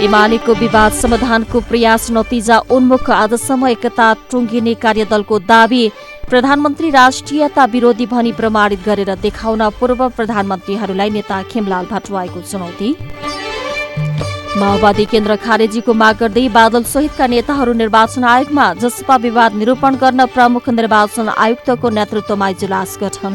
[0.00, 5.84] एमालेको विवाद समाधानको प्रयास नतिजा उन्मुख आजसम्म एकता टुङ्गिने कार्यदलको दावी।
[6.30, 12.88] प्रधानमन्त्री राष्ट्रियता विरोधी भनी प्रमाणित गरेर देखाउन पूर्व प्रधानमन्त्रीहरूलाई नेता खेमलाल भट्टराईको चुनौती।
[14.50, 20.68] माओवादी केन्द्र खारेजीको माग गर्दै बादल सहितका नेताहरू निर्वाचन आयोगमा जसपा विवाद निरूपण गर्न प्रमुख
[20.70, 23.34] निर्वाचन आयुक्तको नेतृत्वमा इजलास गठन।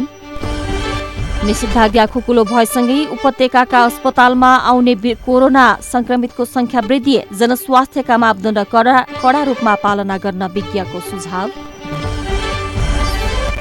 [1.47, 10.17] निषेधाज्ञा खुकुलो भएसँगै उपत्यकाका अस्पतालमा आउने कोरोना संक्रमितको संख्या वृद्धि जनस्वास्थ्यका मापदण्ड कडा रूपमा पालना
[10.25, 11.47] गर्न विज्ञको सुझाव।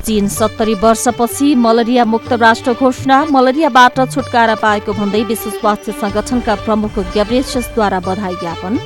[0.06, 6.98] चीन सत्तरी वर्षपछि मलेरिया मुक्त राष्ट्र घोषणा मलेरियाबाट छुटकारा पाएको भन्दै विश्व स्वास्थ्य संगठनका प्रमुख
[7.14, 8.78] ग्याब्रेसद्वारा बधाई ज्ञापन।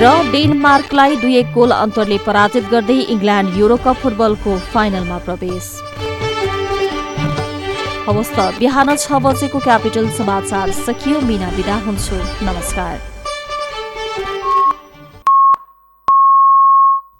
[0.00, 5.66] र डेनमार्कलाई दुई एक गोल अन्तरले पराजित गर्दै इङ्ल्याण्ड युरोकप फुटबलको फाइनलमा प्रवेश।
[8.06, 12.16] हवस् त बिहान छ बजेको क्यापिटल समाचार सकियो। मिना विदा हुन्छु।
[12.48, 12.94] नमस्कार।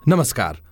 [0.09, 0.72] नमस्कार।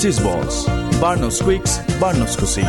[0.00, 0.64] balls
[1.00, 2.62] बार्नुहोस् क्विक्स बार्नुहोस् खुसी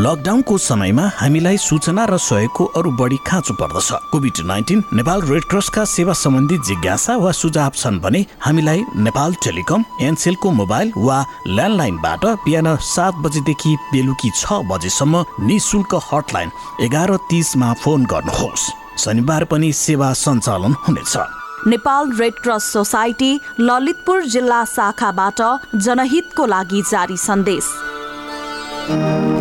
[0.00, 5.84] लकडाउनको समयमा हामीलाई सूचना र सहयोगको अरू बढी खाँचो पर्दछ। कोभिड नाइन्टिन नेपाल रेड क्रसका
[5.84, 12.76] सेवा सम्बन्धी जिज्ञासा वा सुझाव छन् भने हामीलाई नेपाल टेलिकम एनसेलको मोबाइल वा ल्यान्डलाइनबाट बिहान
[12.76, 20.72] सात बजेदेखि बेलुकी छ बजेसम्म निशुल्क हटलाइन एघार तिसमा फोन गर्नुहोस्। शनिबार पनि सेवा सञ्चालन
[20.86, 21.16] हुनेछ।
[21.66, 25.40] Nepal Red Cross Society Lalitpur जिल्ला शाखाबाट
[25.76, 27.64] जनहितको लागि जारी सन्देश।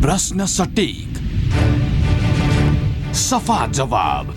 [0.00, 1.16] प्रश्न सटिक।
[3.14, 4.28] सफा जवाब।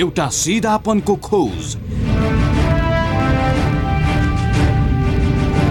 [0.00, 1.76] एउटा सिधापनको खोज।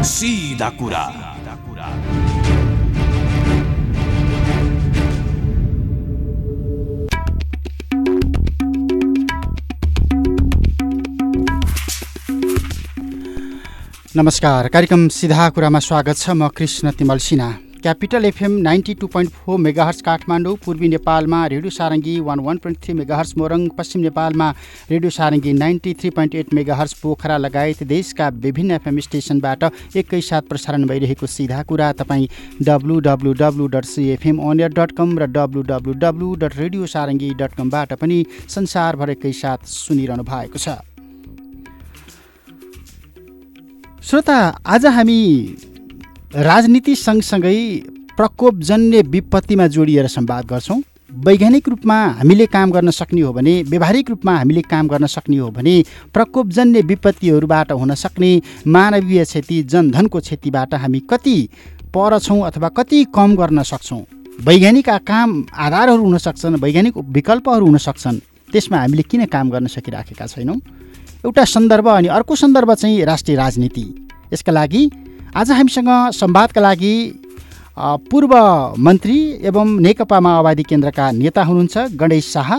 [0.05, 1.05] सिधा कुरा।
[14.15, 17.51] नमस्कार कार्यक्रम सिधा कुरामा स्वागत छ। म Krishna Timal Sinha.
[17.83, 22.77] Capital FM ninety two point four megahertz Kathmandu पूर्वी नेपालमा Radio Sarangi one one point
[22.83, 24.47] three megahertz Morang पश्चिम नेपालमा
[24.91, 29.63] Radio Sarangi ninety three point eight megahertz Pokhara लगायत देशका विभिन्न एफएम स्टेसनबाट
[29.95, 32.27] एकैसाथ प्रसारण भइरहेको सिधा कुरा तपाईँ
[32.69, 37.33] W W W dot CFM on air dot com र W W W dot radio Sarangi
[37.43, 38.23] dot कमबाट पनि
[38.55, 40.79] संसारभर एकैसाथ सुनिरहनु भएको छ।
[44.03, 45.21] श्रोता आज हामी
[46.35, 47.57] राजनीति सँगसँगै
[48.17, 50.81] प्रकोपजन्य विपत्तिमा जोडिएर संवाद गर्छौँ।
[51.25, 55.49] वैज्ञानिक रूपमा हामीले काम गर्न सक्ने हो भने व्यवहारिक रूपमा हामीले काम गर्न सक्ने हो
[55.51, 55.75] भने
[56.13, 58.31] प्रकोपजन्य विपत्तिहरूबाट हुन सक्ने
[58.67, 61.37] मानवीय क्षति जनधनको क्षतिबाट हामी कति
[61.93, 64.01] पर छौँ अथवा कति कम गर्न सक्छौँ।
[64.41, 68.19] वैज्ञानिक काम आधारहरू हुन सक्छन् वैज्ञानिक विकल्पहरू हुन सक्छन्
[68.51, 70.57] त्यसमा हामीले किन काम गर्न सकिराखेका छैनौँ?
[71.25, 73.85] एउटा सन्दर्भ अनि अर्को सन्दर्भ चाहिँ राष्ट्रिय राजनीति।
[74.33, 74.89] यसका लागि
[75.35, 76.95] आज हामीसँग संवादका लागि
[78.09, 78.33] पूर्व
[78.85, 79.17] मन्त्री
[79.49, 82.49] एवं नेकपा माओवादी केन्द्रका नेता हुनुहुन्छ गणेश शाह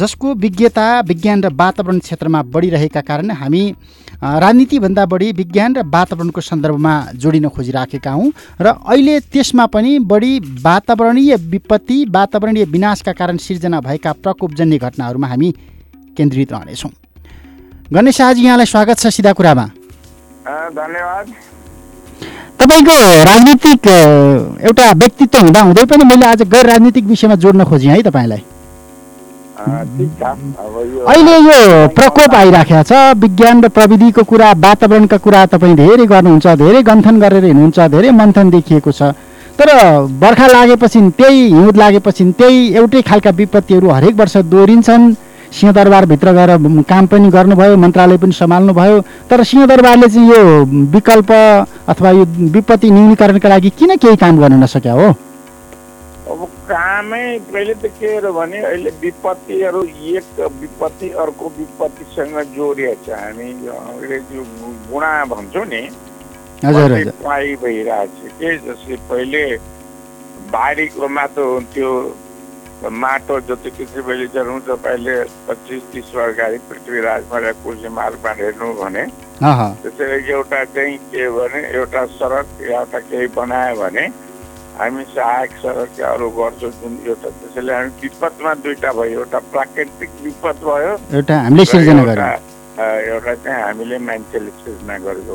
[0.00, 3.62] जसको विज्ञता विज्ञान र वातावरण क्षेत्रमा बढिरहेका कारण हामी
[4.42, 10.32] राजनीतिभन्दा बढी विज्ञान र वातावरणको सन्दर्भमा जोडिन खोजिराखेका हौँ र अहिले त्यसमा पनि बढी
[10.66, 15.54] वातावरणीय विपत्ति वातावरणीय विनाशका कारण सिर्जना भएका प्रकोपजन्य घटनाहरूमा हामी
[16.16, 16.92] केन्द्रित रहनेछौँ।
[17.94, 19.66] गणेश शाहजी यहाँलाई स्वागत छ सिधा कुरामा।
[20.74, 21.26] धन्यवाद।
[22.60, 23.86] तपाईँको राजनीतिक
[24.64, 28.42] एउटा व्यक्तित्व हुँदा हुँदै पनि मैले आज गैर राजनीतिक विषयमा जोड्न खोजेँ है तपाईँलाई।
[31.08, 36.82] अहिले यो प्रकोप आइराखेको छ विज्ञान र प्रविधिको कुरा वातावरणका कुरा तपाईँ धेरै गर्नुहुन्छ धेरै
[36.82, 39.14] गन्थन गरेर हिँड्नुहुन्छ धेरै मन्थन देखिएको छ।
[39.58, 39.68] तर
[40.20, 45.04] बर्खा लागेपछि त्यही हिउँद लागेपछि त्यही एउटै खालका विपत्तिहरू हरेक वर्ष दोहोरिन्छन्।
[45.54, 46.50] सिंहदरबारभित्र गएर
[46.90, 50.64] काम पनि गर्नुभयो मन्त्रालय पनि सम्हाल्नुभयो तर सिंहदरबारले चाहिँ यो
[50.94, 51.30] विकल्प
[51.92, 52.24] अथवा यो
[52.56, 55.08] विपत्ति न्यूनीकरणका लागि किन केही काम गर्न नसक्या हो?
[56.32, 59.82] अब कामै पहिले त के हो भने अहिले विपत्तिहरू
[60.16, 64.38] एक विपत्ति अर्को विपत्तिसँग जोडिएको छ हामी अङ्ग्रेजी
[64.90, 65.82] गुणा भन्छौँ नि।
[66.64, 69.44] पाइ भइरहेको छ के जस्तै पहिले
[70.54, 71.90] बाढीको माटो हुन्थ्यो
[72.84, 75.14] माटो जति पृथ्वीले हुन्छ तपाईँले
[75.48, 79.04] पच्चिस तिस वर्ष गाडी पृथ्वीराजमा कुर्सी मार्गमा हेर्नु भने
[79.40, 84.06] त्यसरी एउटा चाहिँ के भने एउटा सडक एउटा केही बनायो भने
[84.78, 90.56] हामी सहायक सडक अरू गर्छौँ जुन एउटा त्यसैले हामी विपदमा दुईवटा भयो एउटा प्राकृतिक विपद
[90.64, 92.30] भयो एउटा हामीले सिर्जना
[92.76, 95.32] एउटा चाहिँ हामीले मान्छेले सिर्जना गरेको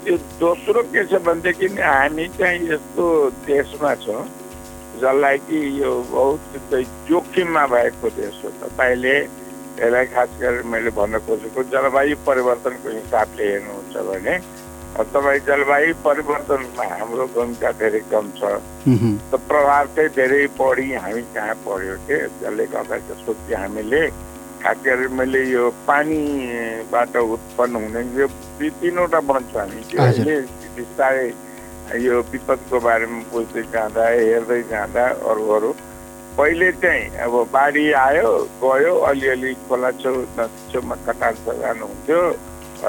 [0.00, 3.06] त्यो दोस्रो के छ भनेदेखि हामी चाहिँ यस्तो
[3.46, 4.22] देशमा छौँ
[5.00, 6.40] जसलाई कि यो बहुत
[7.08, 9.16] जोखिममा भएको देश हो। तपाईँले
[9.80, 14.34] यसलाई खास गरेर मैले भन्न खोजेको जलवायु परिवर्तनको हिसाबले हेर्नुहुन्छ भने
[15.10, 18.42] तपाईँ जलवायु परिवर्तनमा हाम्रो भूमिका धेरै कम छ।
[19.30, 22.18] त प्रभाव चाहिँ धेरै बढी हामी कहाँ पर्यो के?
[22.42, 24.02] जसले गर्दा त्यसपछि हामीले
[24.60, 28.26] खास गरेर मैले यो पानीबाट उत्पन्न हुने यो
[28.60, 29.80] तिनवटा भन्छ हामी
[30.76, 31.28] बिस्तारै
[31.98, 35.70] यो विपदको बारेमा बुझ्दै जाँदा हेर्दै जाँदा अरू अरू।
[36.38, 38.30] पहिले चाहिँ अब बाढी आयो
[38.62, 40.14] गयो अलिअलि खोला छेउ
[40.70, 42.20] छेउमा कटार जानुहुन्थ्यो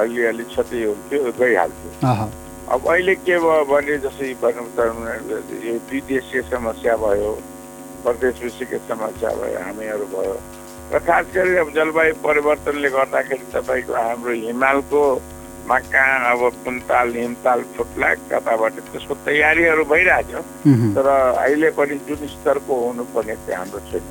[0.00, 1.90] अलिअलि क्षति हुन्थ्यो गइहाल्थ्यो।
[2.72, 4.78] अब अहिले के भयो भने जस्तै भनौँ त
[5.66, 7.32] यो विदेशीय समस्या भयो
[8.06, 10.36] प्रदेश विषयको समस्या भयो हामीहरू भयो।
[10.92, 15.02] र खास गरी अब जलवायु परिवर्तनले गर्दाखेरि तपाईँको हाम्रो हिमालको
[15.68, 20.32] मा कहाँ अब कुन्ताल हिमताल फुट्ला कताबाट त्यसको तयारीहरू भइरहेछ
[20.96, 24.04] तर अहिले पनि जुन स्तरको हुनुपर्ने चाहिँ हाम्रो छैन।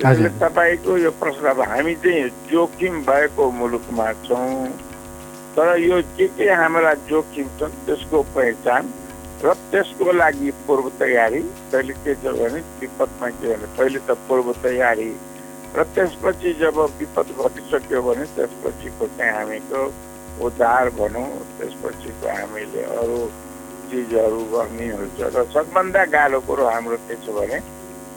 [0.00, 4.68] त्यसले तपाईँको यो प्रश्न अब हामी चाहिँ जोखिम भएको मुलुकमा छौँ।
[5.56, 8.92] तर यो के के हाम्रा जोखिम छन् त्यसको पहिचान
[9.44, 11.40] र त्यसको लागि पूर्व तयारी
[11.72, 15.10] पहिले के छ भने विपदमा के भने पहिले त पूर्व तयारी।
[15.76, 19.80] र त्यसपछि जब विपद घटिसक्यो भने त्यसपछिको चाहिँ हामीको
[20.44, 21.28] उद्धार भनौँ
[21.58, 23.18] त्यसपछिको हामीले अरू
[23.88, 27.58] चिजहरू गर्नेहरू छ। र सबभन्दा गाह्रो कुरो हाम्रो के छ भने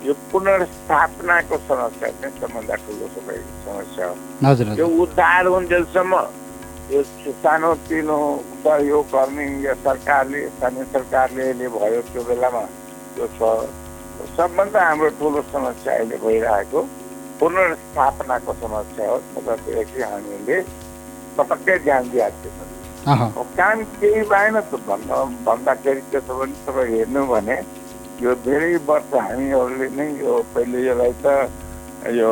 [0.08, 6.14] यो पुनर्स्थापनाको समस्या चाहिँ सबभन्दा ठुलो तपाईँको समस्या हो। यो उद्धार हुन्जेलसम्म
[6.92, 7.02] यो
[7.44, 8.20] सानो तिनो
[8.64, 12.64] सहयोग गर्ने या सरकारले स्थानीय सरकारले भयो त्यो बेलामा
[13.16, 13.40] त्यो छ।
[14.38, 16.80] सबभन्दा हाम्रो ठुलो समस्या अहिले भइरहेको
[17.40, 19.18] पुनर्स्थापनाको समस्या हो।
[19.48, 20.58] जसरी हामीले
[21.38, 27.58] पटक्कै ध्यान दिएको थिएन काम केही भएन त भन्न भन्दाखेरि छ भने तपाईँ हेर्नु भने
[28.22, 31.26] यो धेरै वर्ष हामीहरूले नै यो पहिले यसलाई त
[32.20, 32.32] यो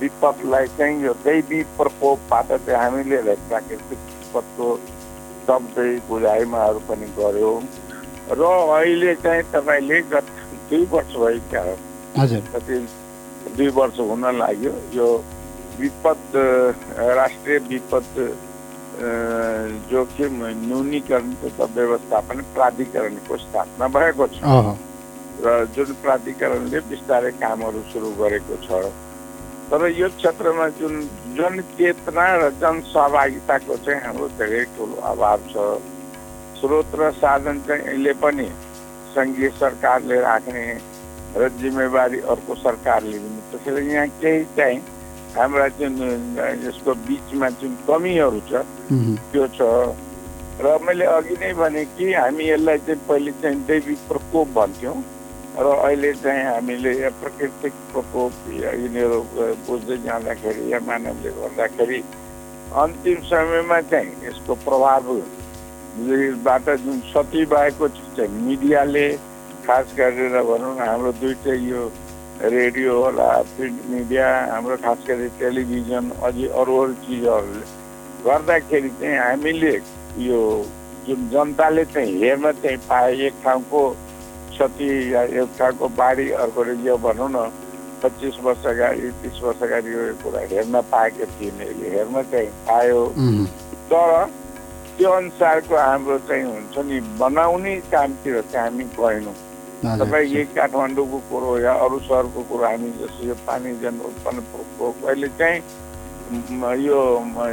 [0.00, 3.98] विपदलाई चाहिँ यो दैवी प्रकोपबाट चाहिँ हामीले प्राकृतिक
[4.34, 4.68] विपदको
[5.46, 7.58] शब्दै बुझाइमाहरू पनि गऱ्यौँ।
[8.38, 8.42] र
[8.76, 10.26] अहिले चाहिँ तपाईँले गत
[10.70, 11.62] दुई वर्ष भइका
[12.52, 12.78] कति
[13.56, 15.08] दुई वर्ष हुन लाग्यो यो
[15.78, 16.36] विपद
[17.16, 18.12] राष्ट्रिय विपद
[19.90, 24.40] जोखिम न्यूनीकरण तथा व्यवस्थापन प्राधिकरणको स्थापना भएको छ
[25.38, 28.80] र जुन प्राधिकरणले बिस्तारै कामहरू सुरु गरेको छ
[29.68, 30.94] तर यो क्षेत्रमा जुन
[31.36, 35.68] जनचेतना र जनसहभागिताको चाहिँ हाम्रो धेरै ठुलो अभाव छ
[36.56, 38.48] स्रोत र साधन चाहिँ अहिले पनि
[39.14, 40.66] सङ्घीय सरकारले राख्ने
[41.36, 44.80] र जिम्मेवारी अर्को सरकारले लिने त्यसैले यहाँ केही चाहिँ
[45.36, 45.94] हाम्रा जुन
[46.64, 48.64] यसको बिचमा जुन कमीहरू छ।
[49.32, 49.60] त्यो छ।
[50.56, 54.96] र मैले अघि नै भने कि हामी यसलाई चाहिँ पहिले चाहिँ दैविक प्रकोप भन्थ्यौँ।
[55.56, 59.20] र अहिले चाहिँ हामीले प्राकृतिक प्रकोप यिनीहरू
[59.66, 62.00] बुझ्दै जाँदाखेरि या मानवले गर्दाखेरि
[62.76, 69.06] अन्तिम समयमा चाहिँ यसको प्रभावबाट जुन क्षति भएको चाहिँ मिडियाले
[69.66, 71.80] खास गरेर भनौँ न हाम्रो दुइटै यो
[72.42, 73.26] रेडियो होला
[73.56, 77.64] प्रिन्ट मिडिया हाम्रो खास गरी टेलिभिजन अझै अरू अरू चिजहरूले
[78.24, 79.72] गर्दाखेरि चाहिँ हामीले
[80.24, 80.40] यो
[81.06, 83.80] जुन जनताले चाहिँ हेर्न चाहिँ पाए एक ठाउँको
[84.50, 87.48] क्षति या एउटाको बाढी अर्को यो भनौँ न
[88.02, 93.00] पच्चिस वर्ष अगाडि तिस वर्ष अगाडि यो कुरा हेर्न पाएको थिएन यसले हेर्न चाहिँ पायो।
[93.90, 94.12] तर
[94.98, 99.34] त्यो अनुसारको हाम्रो चाहिँ हुन्छ नि बनाउने कामतिर चाहिँ हामी गएनौँ।
[99.84, 104.38] तपाईँ यही काठमाडौँको कुरो या अरू सहरको कुरो हामी जस्तो यो पानी जन उत्पन्न
[105.06, 105.58] अहिले चाहिँ
[106.86, 107.00] यो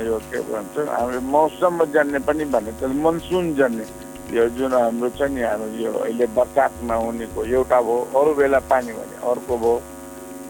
[0.08, 2.72] यो के भन्छ हाम्रो मौसममा जान्ने पनि भने
[3.04, 3.86] मनसुन जान्ने
[4.34, 8.92] यो जुन हाम्रो छ नि हाम्रो यो अहिले बर्सातमा हुनेको एउटा भयो अरू बेला पानी
[8.98, 9.76] भने अर्को भयो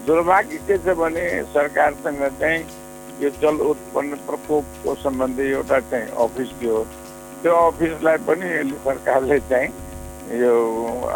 [0.08, 2.62] दुर्भाग्य के छ भने सरकारसँग चाहिँ
[3.22, 6.78] यो जल उत्पन्न प्रकोपको सम्बन्धी एउटा चाहिँ अफिस थियो।
[7.44, 8.48] त्यो अफिसलाई पनि
[8.86, 9.70] सरकारले चाहिँ
[10.32, 10.54] यो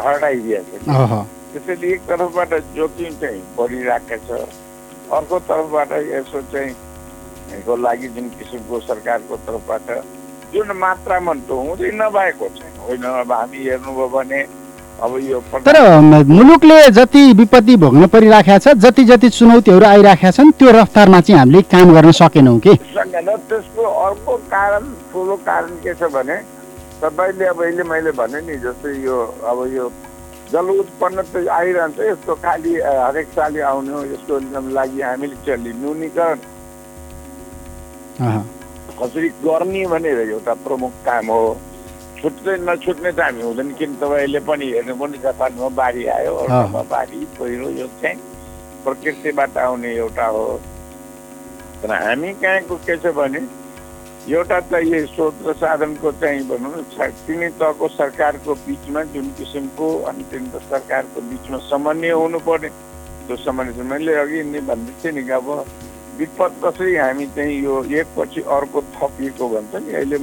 [0.06, 4.30] हटाइदिएको छ। त्यसैले एक तर्फबाट जोखिम चाहिँ बढिरहेको छ।
[5.16, 6.74] अर्को तर्फबाट यसो चाहिँ
[7.66, 9.88] को लागि जुन किसिमको सरकारको तर्फबाट
[10.54, 14.42] जुन मात्रामा हुँदै नभएको छैन होइन। अब हामी हेर्नुभयो भने
[14.98, 15.78] अब यो तर
[16.26, 21.62] मुलुकले जति विपत्ति भोग्न परिराखेका छ जति जति चुनौतीहरू आइराखेका छन् त्यो रफ्तारमा चाहिँ हामीले
[21.72, 22.74] काम गर्न सकेनौँ कि?
[22.96, 24.84] सकेन। त्यसको अर्को कारण
[25.14, 26.38] ठुलो कारण के छ भने
[27.02, 29.18] तपाईँले अब अहिले मैले भने नि जस्तै यो
[29.50, 29.86] अब यो
[30.52, 34.34] जल उत्पन्न त आइरहन्छ यस्तो खालि हरेक सालले आउने हो यसको
[34.78, 36.40] लागि हामीले चाहिँ न्यूनीकरण
[39.00, 41.46] कसरी गर्ने भनेर एउटा प्रमुख काम हो।
[42.18, 47.20] छुट्दै नछुट्ने त हामी हुँदैन किन तपाईँले पनि हेर्नु पनि जापानमा बाढी आयो अर्कामा बाढी
[47.38, 48.18] पहिरो यो चाहिँ
[48.84, 50.46] प्रकृतिबाट आउने एउटा हो।
[51.82, 53.42] तर हामी कहाँको के छ भने
[54.28, 59.88] एउटा त यो स्रोत र साधनको चाहिँ भनौँ न तिनै तहको सरकारको बिचमा जुन किसिमको
[60.10, 62.70] अनि तिन सरकारको बिचमा समन्वय हुनुपर्ने।
[63.28, 65.48] त्यो समन्वय मैले अघि नै भन्दै थिएँ नि अब
[66.20, 70.18] विपद कसरी हामी चाहिँ यो एकपछि अर्को थपिएको भन्छ नि अहिले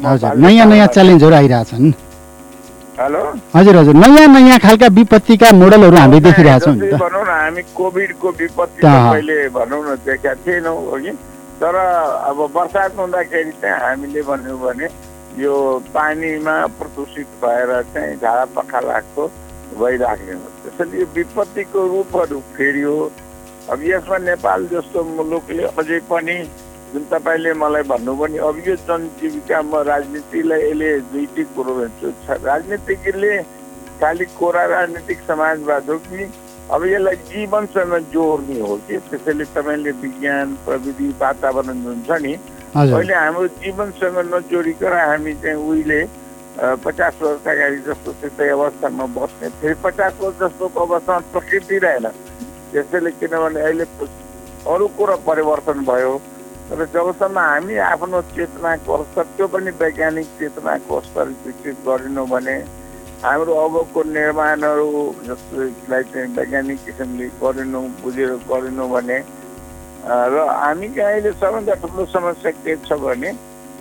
[0.45, 1.93] नयाँ नयाँ च्यालेन्जहरू आइरहेछन्।
[3.01, 3.23] हेलो?
[3.57, 8.81] हजुर हजुर नयाँ नयाँ खालका विपत्तिका मोडलहरू हामीले देखिरहेछौँ त। भनौँ न हामी कोभिडको विपत्ति
[8.85, 11.13] त- त पहिले भनौँ न देखेका थिएनौँ कि
[11.61, 14.89] तर अब बर्सात हुँदाखेरि चाहिँ हामीले भन्यौँ भने
[15.43, 15.55] यो
[15.95, 19.27] पानीमा प्रदूषित भएर चाहिँ झाडा पखालाको
[19.79, 22.95] भइराख्ने हो त्यसैले यो विपत्तिको रूपहरू फेरियो।
[23.73, 26.37] अब यसमा नेपाल जस्तो मुलुकले अझै पनि
[26.93, 32.43] जुन तपाईँले मलाई भन्नुभयो नि अब यो जनजीविका म राजनीतिलाई यसले दुईटै कुरो हेर्छु छ-
[32.45, 33.33] राजनीतिज्ञले
[34.01, 36.27] खालि कोरा राजनीतिक समाजवाद हो कि
[36.75, 38.99] अब यसलाई जीवनसँग जोड्ने हो कि?
[39.11, 42.35] त्यसैले तपाईँले विज्ञान प्रविधि वातावरण जुन छ नि।
[42.75, 46.01] अहिले हाम्रो जीवनसँग नजोडिकन हामी चाहिँ उहिले
[46.83, 52.07] पचास वर्ष अगाडि जस्तो त्यस्तै अवस्थामा बस्ने फेरि पचास वर्ष जस्तोको अवस्थामा प्रकृति रहेन।
[52.73, 53.85] त्यसैले किनभने अहिले
[54.67, 56.13] अरू कुरो परिवर्तन भयो।
[56.69, 62.57] तर जबसम्म हामी आफ्नो चेतनाको स्तर त्यो पनि वैज्ञानिक चेतनाको स्तर विकसित गरेनौँ भने
[63.25, 64.89] हाम्रो अबको निर्माणहरू
[65.25, 69.19] जसलाई चाहिँ वैज्ञानिक किसिमले गरेनौँ बुझेर गरेनौँ भने
[70.05, 73.31] र हामी चाहिँ अहिले सबभन्दा ठुलो समस्या के छ भने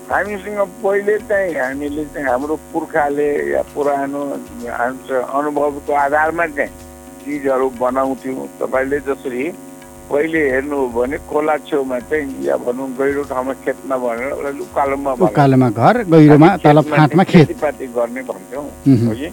[0.08, 6.72] हामीसँग पहिले चाहिँ हामीले चाहिँ हाम्रो पुर्खाले या पुरानो अनुभवको आधारमा चाहिँ
[7.26, 9.44] चिजहरू बनाउँथ्यौँ। तपाईँले जसरी
[10.14, 15.12] पहिले हेर्नु हो भने खोला छेउमा चाहिँ या भनौँ गहिरो ठाउँमा खेतमा भनेर उसलाई उकालोमा
[15.28, 19.30] उकालोमा घर गहिरोमा तल फाँटमा खेतीपाती गर्ने भन्थ्यौँ मह्म। हो कि?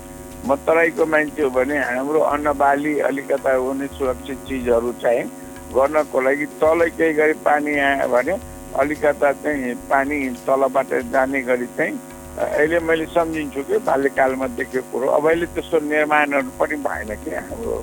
[0.49, 5.25] म तराईको मान्छे हो भने हाम्रो अन्नबाली अलिकता हुने सुरक्षित चिजहरू चाहिँ
[5.77, 8.35] गर्नको लागि तलै केही गरी पानी आयो भने
[8.81, 10.17] अलिकता चाहिँ पानी
[10.49, 11.99] तलबाट जाने गरी चाहिँ
[12.41, 17.75] अहिले मैले सम्झिन्छु कि बाल्यकालमा देखेको कुरो। अब अहिले त्यस्तो निर्माणहरू पनि भएन कि हाम्रो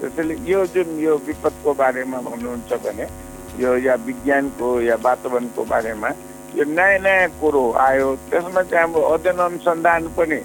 [0.00, 3.06] त्यसैले यो जुन यो विपदको बारेमा भन्नुहुन्छ भने
[3.62, 6.08] यो या विज्ञानको या वातावरणको बारेमा
[6.56, 10.40] यो नयाँ नयाँ कुरो आयो। त्यसमा चाहिँ हाम्रो अध्ययन अनुसन्धान पनि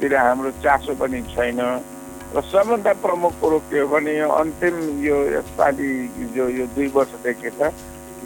[0.00, 1.60] तिर हाम्रो चासो पनि छैन।
[2.34, 5.90] र सबभन्दा प्रमुख कुरो के हो भने यो अन्तिम यो यसपालि
[6.34, 7.72] जो यो दुई वर्षदेखि त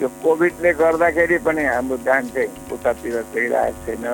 [0.01, 4.05] यो कोभिडले गर्दाखेरि पनि हाम्रो ध्यान चाहिँ उतातिर गइरहेको छैन।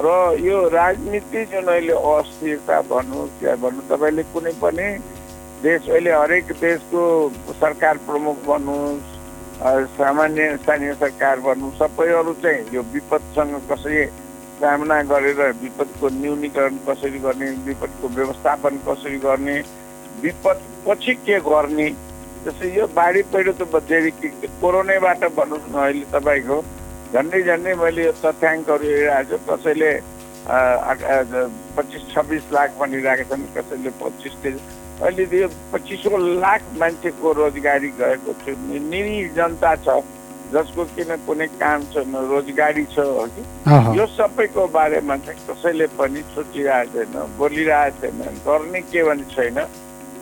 [0.00, 0.08] र
[0.40, 4.86] यो राजनीति जुन अहिले अस्थिरता भन्नुहोस् या भन्नु तपाईँले कुनै पनि
[5.62, 7.02] देश अहिले हरेक देशको
[7.60, 9.10] सरकार प्रमुख भन्नुहोस्
[9.62, 14.04] अ, सामान्य स्थानीय सरकार भन्नु सबैहरू चाहिँ यो विपदसँग कसरी
[14.62, 19.56] सामना गरेर विपदको न्यूनीकरण कसरी गर्ने विपदको व्यवस्थापन कसरी गर्ने
[20.22, 21.88] विपद पछि के गर्ने
[22.46, 24.10] जस्तै यो बाढी पहिरो त धेरै
[24.60, 26.58] कोरोनाबाट भन्नुहोस् न अहिले तपाईँको
[27.14, 29.92] झन्डै झन्डै मैले यो तथ्याङ्कहरू हेरिरहेको छु कसैले
[31.76, 34.34] पच्चिस छब्बिस लाख भनिरहेका छन् कसैले पच्चिस
[35.02, 40.02] अहिले यो पच्चिसौँ लाख मान्छेको रोजगारी गएको छ। नि- निरी जनता छ
[40.52, 43.42] जसको किन कुनै काम छैन रोजगारी छ हो कि।
[43.98, 49.58] यो सबैको बारेमा चाहिँ कसैले पनि सोचिरहेको छैन बोलिरहेको छैन गर्ने के भने छैन।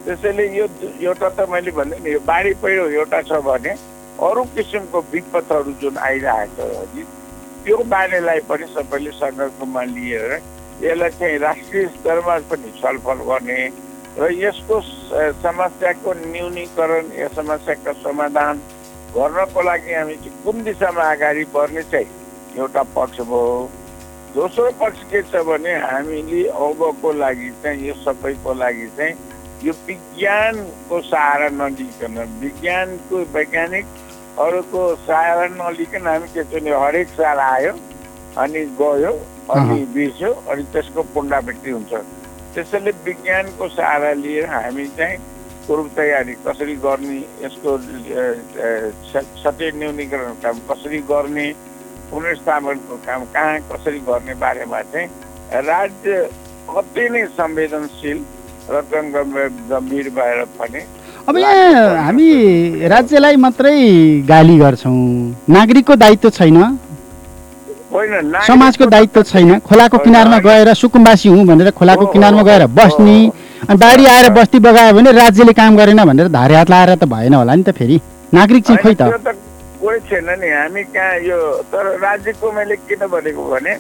[0.05, 0.67] त्यसैले यो
[1.03, 3.73] एउटा त मैले भने नि यो बाढी पहिरो एउटा छ भने
[4.29, 6.65] अरू किसिमको विपदहरू जुन आइरहेको
[6.95, 7.05] छ
[7.65, 10.33] त्यो बारेलाई पनि सबैले सन्दर्भमा लिएर
[10.83, 13.59] यसलाई चाहिँ राष्ट्रिय स्तरमा पनि छलफल गर्ने
[14.19, 14.81] र यसको
[15.43, 18.59] समस्याको न्यूनीकरण या समस्याको समाधान
[19.15, 22.09] गर्नको लागि हामी चाहिँ कुन दिशामा अगाडि बढ्ने चाहिँ
[22.59, 23.71] एउटा पक्ष भयो
[24.35, 29.15] दोस्रो पक्ष के छ भने हामीले अबको लागि चाहिँ यो सबैको लागि चाहिँ
[29.65, 33.87] यो विज्ञानको सहारा नलिकन विज्ञानको वैज्ञानिक
[34.45, 37.73] अरूको सहारा नलिकन हामी के छ भने हरेक साल आयो
[38.43, 39.13] अनि गयो
[39.55, 41.93] अनि। बिर्स्यो अनि त्यसको पुनरावृत्ति हुन्छ
[42.55, 45.19] त्यसैले विज्ञानको सहारा लिएर हामी चाहिँ
[45.69, 51.47] पूर्व तयारी कसरी गर्ने यसको अ, अ, स- सचेत न्यूनीकरण काम कसरी गर्ने
[52.11, 55.09] पुनर्स्थापनको काम कहाँ कसरी गर्ने बारेमा चाहिँ
[55.71, 56.17] राज्य
[56.79, 58.25] अति नै संवेदनशील
[58.71, 58.81] र
[59.71, 60.81] गम्भीर भएर पनि
[61.29, 62.29] अब यहाँ हामी
[62.89, 63.75] राज्यलाई मात्रै
[64.29, 64.97] गाली गर्छौँ।
[65.49, 66.57] नागरिकको दायित्व छैन।
[67.91, 73.17] समाजको दायित्व छैन। खोलाको किनारमा गएर सुकुम्बासी हुँ भनेर खोलाको किनारमा गएर बस्ने
[73.67, 77.35] अनि बाढी आएर बस्ती बगायो भने राज्यले काम गरेन भनेर धारे हात लाएर त भएन
[77.35, 78.01] होला नि त फेरि।
[78.35, 79.03] नागरिक चाहिँ खोइ त।
[79.83, 81.39] कोही छैन नि। हामी कहाँ यो
[81.73, 83.75] तर राज्यको मैले किन भनेको भने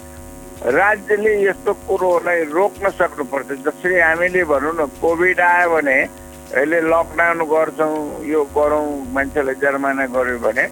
[0.61, 5.99] राज्यले यस्तो कुरोलाई रोक्न सक्नुपर्छ। जसरी हामीले भनौँ न कोभिड आयो भने
[6.51, 10.65] अहिले लकडाउन गर्छौँ यो गरौँ मान्छेलाई जरिमाना गर्यो भने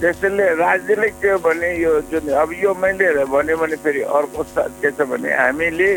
[0.00, 4.42] त्यसैले राज्यले के हो भने यो जुन अब यो मैले भन्यो भने फेरि अर्को
[4.80, 5.90] के छ भने हामीले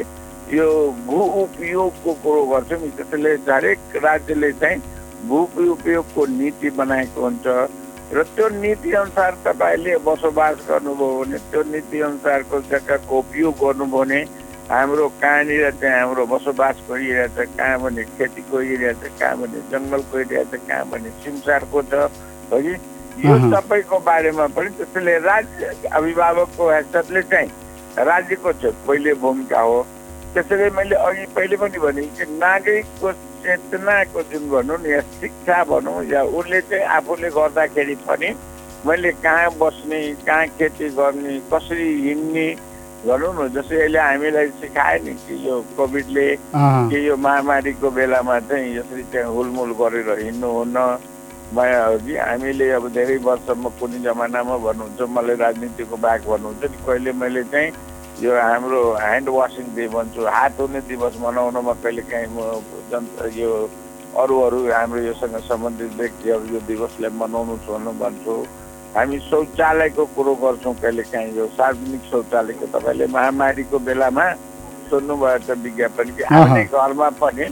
[0.56, 0.68] यो
[1.08, 4.82] भू उपयोगको कुरो गर्छौँ। त्यसैले हरेक राज्यले चाहिँ
[5.28, 5.38] भू
[5.76, 7.48] उपयोगको नीति बनाएको हुन्छ।
[8.10, 14.20] र त्यो नीति अनुसार तपाईँले बसोबास गर्नुभयो भने त्यो नीति अनुसारको जग्गाको उपयोग गर्नुभयो भने
[14.72, 20.44] हाम्रो कहाँनिर चाहिँ हाम्रो बसोबास गरिरहेछ कहाँ भने खेतीको एरिया छ कहाँ भने जङ्गलको एरिया
[20.50, 21.94] छ कहाँ भने सिमसारको छ।
[22.50, 22.58] हो
[23.26, 27.50] यो। सबैको बारेमा पनि त्यसैले राज्य अभिभावकको हैसियतले चाहिँ
[28.08, 28.50] राज्यको
[28.88, 29.78] पहिले भूमिका हो
[30.34, 33.12] त्यसैले मैले अघि पहिले पनि भने कि नागरिकको
[33.44, 38.30] चेतनाको जुन भनौँ न या शिक्षा भनौँ या उसले चाहिँ आफूले गर्दाखेरि पनि
[38.88, 42.48] मैले कहाँ बस्ने कहाँ खेती गर्ने कसरी हिँड्ने
[43.06, 48.76] भनौँ न जस्तै अहिले हामीलाई सिकायो नि कि यो कोभिडले। कि यो महामारीको बेलामा चाहिँ
[48.78, 50.78] यसरी चाहिँ हुलमुल गरेर हिँड्नुहुन्न
[51.54, 56.78] माया हो कि हामीले अब धेरै वर्षमा कुनै जमानामा भन्नुहुन्छ मलाई राजनीतिको बाघ भन्नुहुन्छ नि
[56.86, 57.70] कहिले मैले चाहिँ
[58.22, 63.50] यो हाम्रो ह्यान्ड वासिङ डे भन्छु हात धुने दिवस मनाउनमा कहिले काहीँ म जनता यो
[64.22, 68.36] अरू अरू हाम्रो योसँग सम्बन्धित व्यक्तिहरू यो दिवसलाई मनाउनु छोड्नु भन्छु।
[68.96, 74.26] हामी शौचालयको कुरो गर्छौँ कहिले काहीँ यो सार्वजनिक शौचालयको तपाईँले महामारीको बेलामा
[74.90, 77.46] सुन्नुभयो त विज्ञापन कि आफ्नै घरमा पनि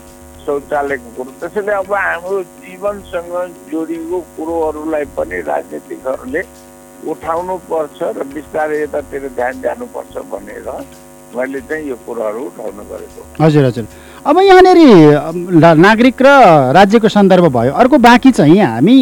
[0.48, 3.34] शौचालयको कुरो त्यसैले अब हाम्रो जीवनसँग
[3.72, 6.42] जोडिएको कुरोहरूलाई पनि राजनीतिकहरूले
[7.12, 10.70] उठाउनु पर्छ र बिस्तारै यतातिर ध्यान जानुपर्छ भनेर
[11.36, 13.86] मैले चाहिँ यो कुराहरू उठाउनु गरेको हजुर हजुर।
[14.26, 14.80] अब यहाँनिर
[15.78, 16.28] नागरिक र
[16.78, 18.98] राज्यको सन्दर्भ भयो। अर्को बाँकी चाहिँ हामी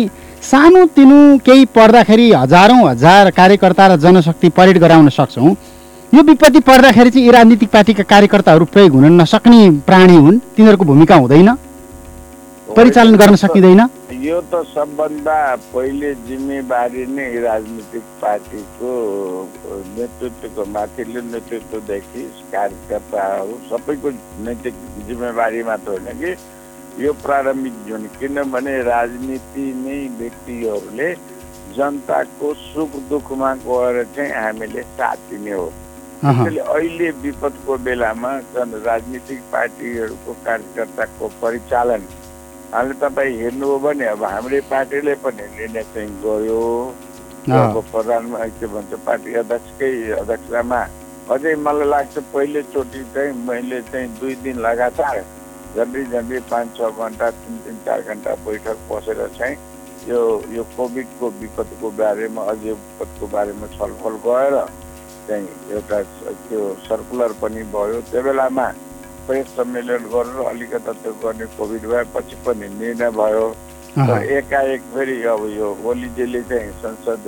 [0.49, 5.55] सानो तिनो केही पर्दाखेरि हजारौँ हजार कार्यकर्ता र जनशक्ति परेड गराउन सक्छौँ।
[6.15, 11.15] यो विपत्ति पर्दाखेरि चाहिँ यी राजनीतिक पार्टीका कार्यकर्ताहरू प्रयोग हुन नसक्ने प्राणी हुन्। तिनीहरूको भूमिका
[11.15, 11.49] हुँदैन।
[12.71, 13.81] परिचालन गर्न सकिँदैन।
[14.23, 15.35] यो त सबभन्दा
[15.75, 18.91] पहिले जिम्मेवारी नै राजनीतिक पार्टीको
[19.97, 24.09] नेतृत्वको माथिल्लो नेतृत्वदेखि कार्यकर्ताहरू सबैको
[24.47, 24.73] नैतिक
[25.07, 31.13] जिम्मेवारी मात्र होइन कि यो प्रारम्भिक जुन। किनभने राजनीति नै व्यक्तिहरूले
[31.75, 35.73] जनताको सुख दुःखमा गएर चाहिँ हामीले साथ दिने हो।
[36.25, 42.07] त्यसैले अहिले विपदको बेलामा जन राजनीतिक पार्टीहरूको कार्यकर्ताको परिचालन
[42.73, 46.61] अहिले तपाईँ हेर्नु हो भने अब हाम्रै पार्टीले पनि निर्णय चाहिँ गर्यो
[47.47, 50.79] अब प्रधानमा के भन्छ पार्टी अध्यक्षकै अध्यक्षतामा
[51.29, 55.21] अझै मलाई लाग्छ पहिलोचोटि चाहिँ मैले चाहिँ दुई दिन लगातार
[55.75, 59.55] झन्डै झन्डै पाँच छ घन्टा तिन तिन चार घन्टा बैठक बसेर चाहिँ
[60.07, 60.23] यो
[60.55, 64.57] यो कोभिडको विपदको बारेमा अझै विपदको बारेमा छलफल गएर
[65.27, 66.01] चाहिँ एउटा
[66.47, 68.67] त्यो सर्कुलर पनि भयो त्यो बेलामा
[69.27, 73.45] प्रेस सम्मेलन गरेर अलिकता त्यो गर्ने कोभिड भएपछि पनि निर्णय भयो।
[73.97, 77.27] र एकाएक फेरि अब यो ओलीजीले चाहिँ संसद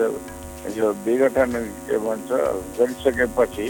[0.78, 1.54] यो विघटन
[1.88, 2.30] के भन्छ
[2.80, 3.68] गरिसकेपछि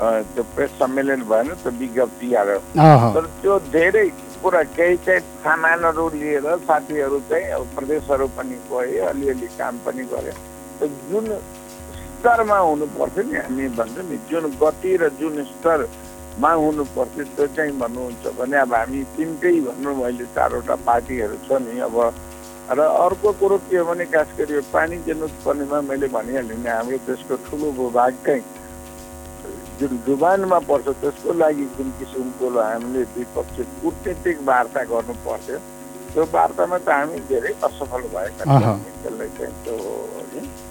[0.00, 2.58] त्यो प्रेस सम्मेलन भएन त्यो विज्ञप्ति आयो।
[3.14, 4.06] तर त्यो धेरै
[4.42, 10.32] कुरा केही चाहिँ सामानहरू लिएर साथीहरू चाहिँ अब प्रदेशहरू पनि गए अलिअलि काम पनि गरे
[11.10, 11.26] जुन
[12.20, 17.46] स्तरमा हुनु पर्थ्यो नि हामी भन्छौँ नि जुन गति र जुन स्तरमा हुनु पर्थ्यो त्यो
[17.56, 21.96] चाहिँ भन्नुहुन्छ भने अब हामी तिनटै भनौँ अहिले चारवटा पार्टीहरू छ नि अब
[22.76, 26.68] र अर्को कुरो के हो भने खास गरी यो पानी जन उत्पन्नमा मैले भनिहालेँ नि
[26.68, 28.44] हाम्रो देशको ठुलो भूभाग चाहिँ
[29.80, 35.58] जुन डुबानमा पर्छ त्यसको लागि जुन किसिमको हामीले द्विपक्षीय कुटनीतिक वार्ता गर्नु पर्थ्यो
[36.12, 40.69] त्यो वार्तामा त हामी धेरै असफल भएका। त्यसलाई चाहिँ त्यो।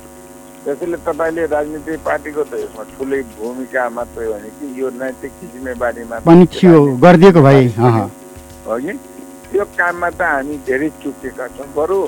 [0.63, 6.15] त्यसैले तपाईँले राजनीतिक पार्टीको त यसमा ठुलै भूमिका मात्रै हो भने कि यो नैतिक जिम्मेवारीमा
[6.27, 8.93] पनि थियो गरिदिएको भए। हो कि
[9.49, 11.99] त्यो काममा त हामी धेरै चुकेका छौँ। बरु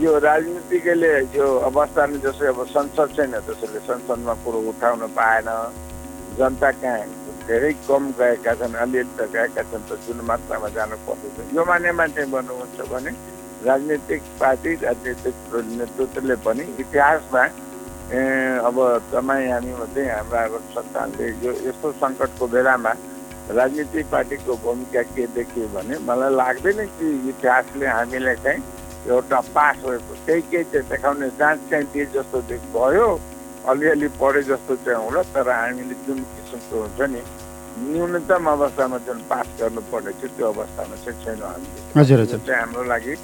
[0.00, 5.48] यो राजनीतिकले यो अवस्थामा जस्तै अब संसद छैन त्यसैले संसदमा कुरो उठाउन पाएन।
[6.38, 7.04] जनता कहाँ
[7.44, 12.06] धेरै कम गएका छन् अलिअलि त गएका छन् त जुन मात्रामा जानु पर्दछ। यो मानेमा
[12.14, 13.10] चाहिँ भन्नुहुन्छ भने
[13.66, 15.36] राजनीतिक पार्टी राजनीतिक
[15.76, 17.42] नेतृत्वले पनि इतिहासमा
[18.12, 18.76] अब
[19.12, 20.42] तपाईँ हामी चाहिँ हाम्रा
[20.76, 22.92] सन्तानले यो यस्तो सङ्कटको बेलामा
[23.56, 28.60] राजनीतिक पार्टीको भूमिका के देखियो भने मलाई लाग्दैन कि इतिहासले हामीलाई चाहिँ
[29.08, 32.38] एउटा पास भएको केही केही चाहिँ देखाउने जाँच चाहिँ दिए जस्तो
[32.76, 33.08] भयो
[33.72, 37.22] अलिअलि पढे जस्तो चाहिँ होला तर हामीले जुन किसिमको हुन्छ नि
[37.82, 42.60] न्यूनतम अवस्थामा जुन पास गर्नुपर्ने थियो त्यो अवस्थामा चाहिँ छैन हामीले हजुर, हजुर। यो चाहिँ
[42.60, 43.14] हाम्रो लागि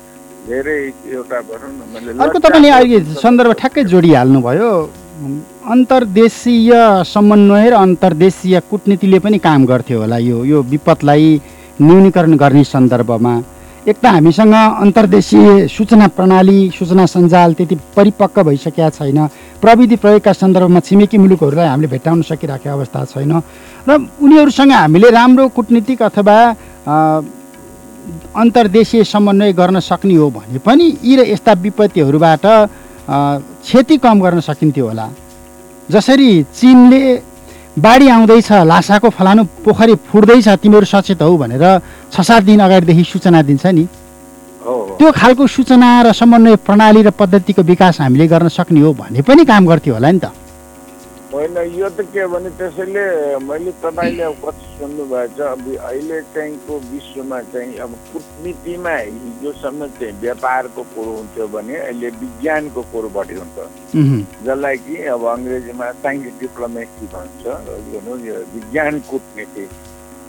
[0.49, 0.81] धेरै
[1.13, 4.71] एउटा भनौँ न मैले अर्को तपाईँले अहिले सन्दर्भ ठ्याक्कै जोडिहाल्नुभयो।
[5.75, 6.73] अन्तर्देशीय
[7.05, 11.27] समन्वय र अन्तर्देशीय कुटनीतिले पनि काम गर्थ्यो होला यो यो विपदलाई
[11.83, 13.35] न्यूनीकरण गर्ने सन्दर्भमा।
[13.89, 19.19] एक त हामीसँग अन्तर्देशीय सूचना प्रणाली सूचना सञ्जाल त्यति परिपक्व भइसकेका छैन।
[19.63, 23.33] प्रविधि प्रयोगका सन्दर्भमा छिमेकी मुलुकहरूलाई हामीले भेट्टाउन सकिराखेको अवस्था छैन।
[23.89, 23.91] र
[24.23, 26.37] उनीहरूसँग हामीले राम्रो कुटनीतिक अथवा
[28.37, 32.45] अन्तर्देशीय समन्वय गर्न सक्ने हो भने पनि यी र यस्ता विपत्तिहरूबाट
[33.65, 35.09] क्षति कम गर्न सकिन्थ्यो होला।
[35.91, 37.01] जसरी चिनले
[37.79, 41.65] बाढी आउँदैछ लासाको फलानु पोखरी फुट्दैछ तिमीहरू सचेत हौ भनेर
[42.13, 43.85] छ सात दिन अगाडिदेखि सूचना दिन्छ नि।
[44.99, 49.45] त्यो खालको सूचना र समन्वय प्रणाली र पद्धतिको विकास हामीले गर्न सक्ने हो भने पनि
[49.45, 50.27] काम गर्थ्यो होला नि त।
[51.39, 53.03] होइन यो त के भने त्यसैले
[53.47, 60.83] मैले तपाईँले अब कति सुन्नुभएछ अब अहिले चाहिँको विश्वमा चाहिँ अब कुटनीतिमा हिजोसम्म चाहिँ व्यापारको
[60.95, 63.57] कुरो हुन्थ्यो भने अहिले विज्ञानको कुरो बढी हुन्छ
[64.43, 67.47] जसलाई कि अब अङ्ग्रेजीमा साइन्स डिप्लोमेसी भन्छ
[67.95, 69.69] भनौँ यो विज्ञान कुटनीति।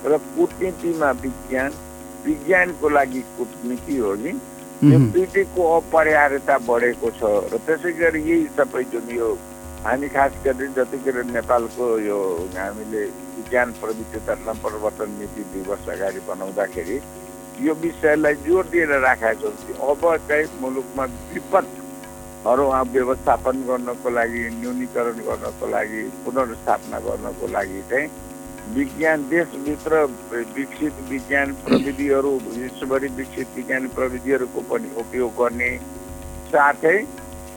[0.06, 1.72] र कुटनीतिमा विज्ञान
[2.26, 4.38] विज्ञानको लागि कुटनीति हो कि
[4.94, 9.38] यो दुइटैको अपरिहार्यता बढेको छ। र त्यसै गरी यही सबै जुन यो
[9.84, 12.20] हामी खास गरी जतिखेर नेपालको यो
[12.54, 13.04] हामीले
[13.36, 16.98] विज्ञान प्रविधि तथा परिवर्तन नीति दुई वर्ष अगाडि बनाउँदाखेरि
[17.60, 25.70] यो विषयलाई जोड दिएर राखेको छ अब चाहिँ मुलुकमा विपदहरू व्यवस्थापन गर्नको लागि न्यूनीकरण गर्नको
[25.72, 28.10] लागि पुनर्स्थापना गर्नको लागि चाहिँ
[28.76, 30.04] विज्ञान देशभित्र
[30.58, 35.72] विकसित विज्ञान प्रविधिहरू विश्वभरि विकसित विज्ञान प्रविधिहरूको पनि उपयोग गर्ने
[36.52, 36.98] साथै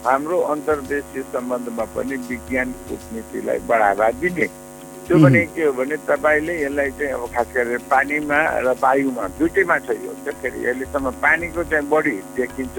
[0.05, 4.47] हाम्रो अन्तर्देशीय सम्बन्धमा पनि विज्ञान कुटनीतिलाई बढावा दिने।
[5.07, 9.77] त्यो भने के हो भने तपाईँले यसलाई चाहिँ अब खास गरेर पानीमा र वायुमा दुइटैमा
[9.85, 12.77] छ यो फेरि अहिलेसम्म पानीको चाहिँ बढी देखिन्छ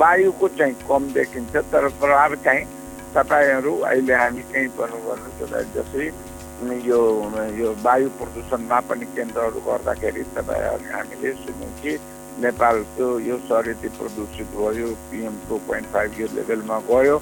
[0.00, 2.64] वायुको चाहिँ कम देखिन्छ तर प्रभाव चाहिँ
[3.16, 5.30] तपाईँहरू अहिले हामी चाहिँ भनौँ भन्नु
[5.76, 6.08] जस्तै
[6.88, 7.00] यो
[7.60, 11.92] यो वायु प्रदूषणमा पनि केन्द्रहरू गर्दाखेरि तपाईँहरू हामीले सुन्यौँ कि
[12.44, 17.18] नेपालको यो शरीरति प्रदूषित भयो पिएम टू पोइन्ट फाइभ यो लेभलमा गयो।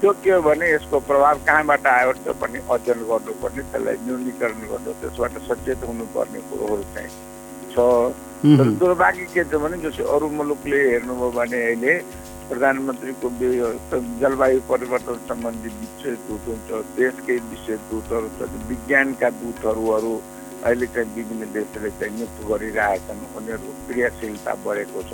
[0.00, 4.92] त्यो के हो भने यसको प्रभाव कहाँबाट आयो त्यो पनि अध्ययन गर्नुपर्ने त्यसलाई न्यूनीकरण गर्नु
[5.02, 7.10] त्यसबाट सचेत हुनुपर्ने कुरोहरू चाहिँ
[7.74, 7.76] छ।
[8.58, 11.94] तर दुर्भाग्य के छ भने जस्तै अरू मुलुकले हेर्नुभयो भने अहिले
[12.48, 13.28] प्रधानमन्त्रीको
[14.20, 20.12] जलवायु परिवर्तन सम्बन्धी विशेष दूत हुन्छ देशकै विशेष दूतहरू छ विज्ञानका दूतहरू
[20.64, 25.12] अहिले चाहिँ विभिन्न देशले चाहिँ नियुक्त गरिरहेछन्। उनीहरूको क्रियाशीलता बढेको छ।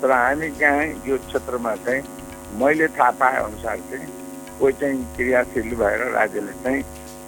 [0.00, 2.02] तर हामी कहाँ यो क्षेत्रमा चाहिँ
[2.60, 4.08] मैले थाहा पाए अनुसार चाहिँ
[4.60, 6.82] कोही चाहिँ क्रियाशील भएर राज्यले चाहिँ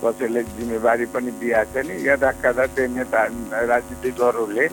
[0.05, 3.21] कसैले जिम्मेवारी पनि दिएको छ नि। यता कता चाहिँ नेता
[3.73, 4.67] राजनीतिकहरूले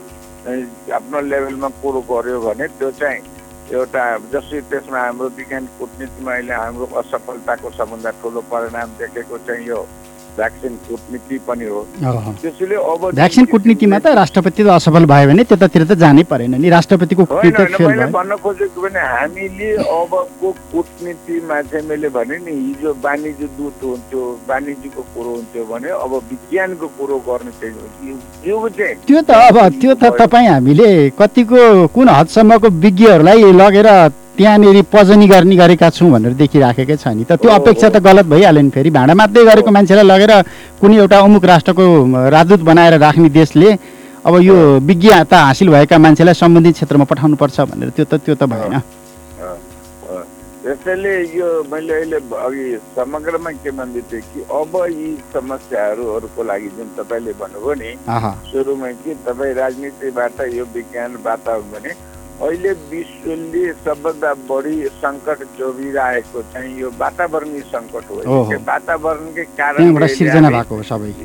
[0.97, 3.22] आफ्नो लेभलमा कुरो गर्यो भने त्यो चाहिँ
[3.72, 4.03] एउटा
[4.34, 9.80] जसरी त्यसमा हाम्रो विज्ञान कुटनीतिमा अहिले हाम्रो असफलताको सबभन्दा ठुलो परिणाम देखेको चाहिँ यो
[10.39, 11.79] भ्याक्सिन कुटनीति पनि हो।
[12.41, 17.23] त्यसैले अब भ्याक्सिन कुटनीतिमा त राष्ट्रपति असफल भयो भने त्यतातिर त जानै परेन नि। राष्ट्रपतिको
[17.27, 19.69] मैले भन्न खोजेको भने हामीले
[19.99, 26.13] अबको कुटनीतिमा चाहिँ मैले भने नि हिजो वाणिज्य दूत हुन्थ्यो वाणिज्यको कुरो हुन्थ्यो भने अब
[26.31, 31.59] विज्ञानको कुरो गर्नु चाहिँ त्यो त अब त्यो त तपाईँ हामीले कतिको
[31.93, 33.89] कुन हदसम्मको विज्ञहरूलाई लगेर
[34.39, 38.63] त्यहाँनिर पजनी गर्ने गरेका छौँ भनेर देखिराखेकै छ नि। त त्यो अपेक्षा त गलत भइहाल्यो
[38.63, 40.31] नि फेरि। भाँडा मात्रै गरेको मान्छेलाई लगेर
[40.79, 41.83] कुनै एउटा अमुक राष्ट्रको
[42.31, 43.69] राजदूत बनाएर राख्ने देशले
[44.23, 48.79] अब यो विज्ञता हासिल भएका मान्छेलाई सम्बन्धित क्षेत्रमा पठाउनुपर्छ भनेर त्यो त त्यो त भएन।
[50.63, 56.87] त्यसैले यो मैले अहिले अघि समग्रमा के भन्दै थिएँ कि अब यी समस्याहरूको लागि जुन
[56.95, 57.91] तपाईँले भन्नुभयो नि
[58.51, 61.91] सुरुमा कि तपाईँ राजनीतिबाट यो विज्ञान वातावरण भने
[62.39, 68.15] अहिले विश्वले सबभन्दा बढी सङ्कट जोगिरहेको चाहिँ यो वातावरणीय सङ्कट हो।
[68.69, 69.83] वातावरणकै कारण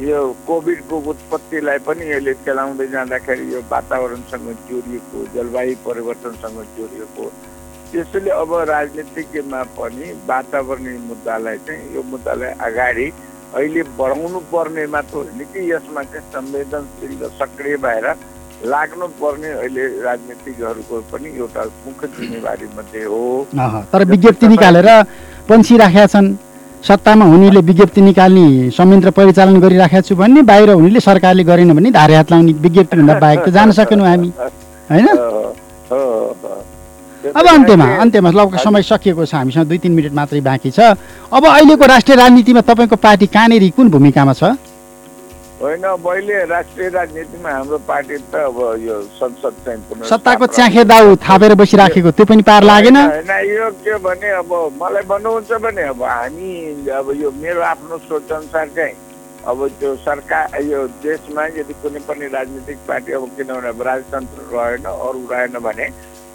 [0.09, 7.25] यो कोभिडको उत्पत्तिलाई पनि यसले चलाउँदै जाँदाखेरि यो वातावरणसँग जोडिएको जलवायु परिवर्तनसँग जोडिएको
[7.93, 13.07] त्यसैले अब राजनीतिकमा पनि वातावरणीय मुद्दालाई चाहिँ यो मुद्दालाई अगाडि
[13.55, 18.07] अहिले बढाउनु पर्ने मात्र होइन कि यसमा चाहिँ संवेदनशील र सक्रिय भएर
[18.63, 23.47] लाग्नु पर्ने अहिले राजनीतिकहरूको पनि एउटा मुख्य जिम्मेवारी मध्ये हो।
[23.93, 24.89] तर विज्ञप्ति निकालेर
[25.49, 26.35] पन्छी राखेका छन्।
[26.85, 32.15] सत्तामा हुनेले विज्ञप्ति निकाल्ने संयन्त्र परिचालन गरिराखेका छु भन्ने बाहिर हुनेले सरकारले गरेन भने धारे
[32.15, 34.33] हात लाउने विज्ञप्तिभन्दा बाहेक त जान सकेनौँ हामी।
[34.91, 35.09] होइन?
[37.25, 40.93] अब अन्त्यमा अन्त्यमा लगभग समय सकिएको छ हामीसँग दुई तिन मिनट मात्रै बाँकी छ।
[41.33, 44.45] अब अहिलेको राष्ट्रिय राजनीतिमा तपाईँको पार्टी कहाँनिर कुन भूमिकामा छ?
[45.61, 51.55] होइन अहिले राष्ट्रिय राजनीतिमा हाम्रो पार्टी त अब यो संसद चाहिँ सत्ताको च्याखे दाउ थापेर
[51.61, 52.97] बसिराखेको त्यो पनि पार लागेन?
[52.97, 54.51] होइन यो के भने अब
[54.81, 58.95] मलाई भन्नुहुन्छ भने अब हामी अब यो मेरो आफ्नो सोच अनुसार चाहिँ
[59.47, 64.85] अब त्यो सरकार यो देशमा यदि कुनै पनि राजनीतिक पार्टी अब किनभने अब राजतन्त्र रहेन
[64.91, 65.89] अरू रहेन भने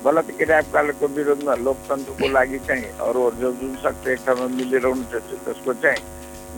[0.05, 6.01] गलत किरायतकालको विरोधमा लोकतन्त्रको लागि चाहिँ अरूहरू जुन सक्छ एक ठाउँमा मिलेर हुन्छ त्यसको चाहिँ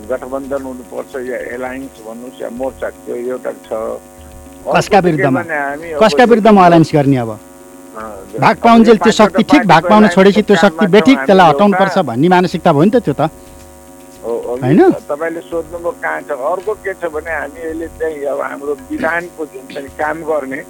[0.09, 3.69] गठबन्धन हुनुपर्छ या एलायन्स भन्नुहोस् या मोर्चा त्यो एउटा छ।
[4.75, 5.41] कसका विरुद्धमा?
[6.01, 7.31] कसका विरुद्धमा अलायन्स गर्ने अब?
[8.39, 12.27] भाग पाउन्जेल त्यो शक्ति ठिक भाग पाउन छोडेपछि त्यो शक्ति बेठिक त्यसलाई हटाउनु पर्छ भन्ने
[12.29, 13.29] मानसिकता भयो नि त त्यो त।
[14.21, 14.81] होइन?
[15.09, 19.65] तपाईँले सोध्नुभयो कहाँ छ अर्को के छ भने हामी अहिले चाहिँ अब हाम्रो विधानको जुन
[19.73, 20.61] चाहिँ काम गर्ने।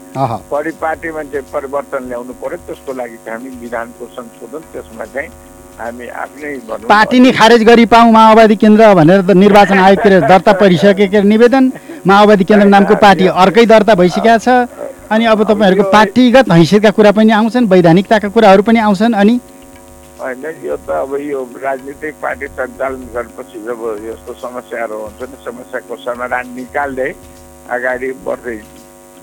[0.51, 5.29] परिपाटीमा चाहिँ परिवर्तन ल्याउनु पर्यो त्यसको लागि चाहिँ हामी विधानको संशोधन त्यसमा चाहिँ
[5.79, 6.51] हामी आफ्नै
[6.87, 11.71] पार्टी नै खारेज गरी पाउँ माओवादी केन्द्र भनेर त निर्वाचन आयोगतिर दर्ता परिसकेको निवेदन।
[12.07, 14.47] माओवादी केन्द्र नामको पार्टी अर्कै दर्ता भइसकेको छ।
[15.11, 19.35] अनि अब तपाईँहरूको पार्टीगत हैसियतका कुरा पनि आउँछन् वैधानिकताका कुराहरू पनि आउँछन् अनि?
[20.21, 25.95] होइन यो त अब यो राजनीतिक पार्टी सञ्चालन गरेपछि जब यस्तो समस्याहरू हुन्छ नि समस्याको
[26.05, 27.09] समाधान निकाल्दै
[27.75, 28.57] अगाडि बढ्दै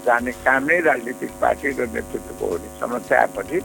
[0.09, 3.59] जाने काम नै राजनीतिक पार्टी र नेतृत्वको हो नि समस्या आएपछि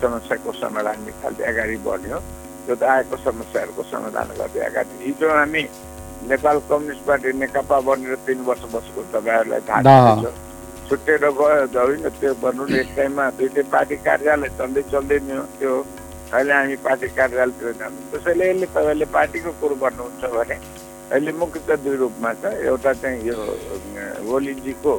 [0.00, 2.18] समस्याको समाधान निकाल्दै अगाडि बढ्यो।
[2.66, 5.62] त्यो त आएको समस्याहरूको समाधान गर्दै अगाडि। हिजो हामी
[6.30, 10.26] नेपाल कम्युनिस्ट पार्टी नेकपा बनेर तिन वर्ष बसेको तपाईँहरूलाई थाहा। छ।
[10.88, 15.44] छुट्टिएर गयो त होइन त्यो भन्नु एक टाइममा दुइटै पार्टी कार्यालय चल्दै चल्दै नि हो।
[15.58, 15.72] त्यो
[16.32, 20.56] अहिले हामी पार्टी कार्यालयतिर जानु। त्यसैले यसले तपाईँले पार्टीको कुरो गर्नुहुन्छ भने
[21.12, 23.36] अहिले मुख्य त दुई रूपमा छ एउटा चाहिँ यो
[24.34, 24.92] ओलीजीको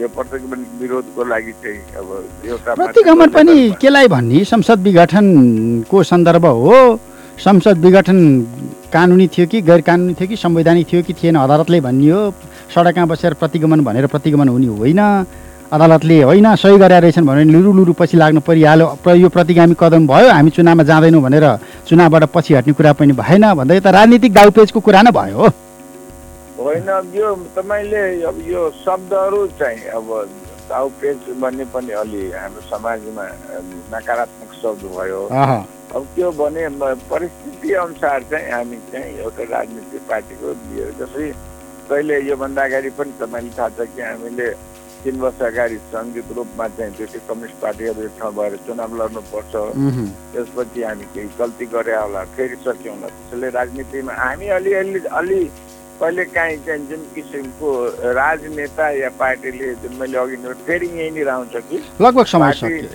[0.00, 6.98] यो प्रतिगमन विरोधको लागि चाहिँ अब एउटा प्रतिगमन पनि केलाई भन्ने संसद विघटनको सन्दर्भ हो?
[7.38, 8.18] संसद विघटन
[8.92, 11.36] कानुनी थियो कि गैर कानुनी थियो कि संवैधानिक थियो कि थिएन?
[11.36, 12.34] अदालतले भनियो
[12.74, 15.26] सडकमा बसेर प्रतिगमन भनेर प्रतिगमन हुने होइन।
[15.72, 20.06] अदालतले होइन सही गरेर रहेछन् भने लुरु लुरु पछि लाग्नु परिहाल्यो। प्र- यो प्रतिगामी कदम
[20.06, 21.56] भयो हामी चुनावमा जाँदैनौँ भनेर
[21.88, 25.52] चुनावबाट पछि हट्ने कुरा पनि भएन। भन्दै त राजनीतिक दाउपेचको कुरा नै भयो।
[26.62, 30.08] होइन अब यो तपाईँले अब यो शब्दहरू चाहिँ अब
[31.00, 33.24] पेज भन्ने पनि अलि हाम्रो समाजमा
[33.92, 35.20] नकारात्मक शब्द भयो।
[35.92, 36.68] अब त्यो भने
[37.10, 40.54] परिस्थिति अनुसार चाहिँ हामी चाहिँ एउटा राजनीतिक पार्टीको
[41.00, 41.28] जसरी
[41.90, 44.48] कहिले योभन्दा अगाडि पनि तपाईँले थाहा छ कि हामीले
[45.04, 49.52] तिन वर्ष अगाडि सङ्गीत रूपमा चाहिँ दुइटै कम्युनिस्ट पार्टीहरू एक ठाउँ भएर चुनाव लड्नुपर्छ।
[50.32, 55.40] त्यसपछि हामी केही गल्ती गरे होला फेरि सक्यौँ त्यसैले राजनीतिमा हामी अलिअलि अलि
[56.00, 57.68] कहिले काहीँ चाहिँ जुन किसिमको
[58.18, 60.36] राजनेता या पार्टीले जुन मैले अघि
[60.66, 61.76] फेरि यहीँनिर आउँछ कि?
[62.02, 62.26] लगभग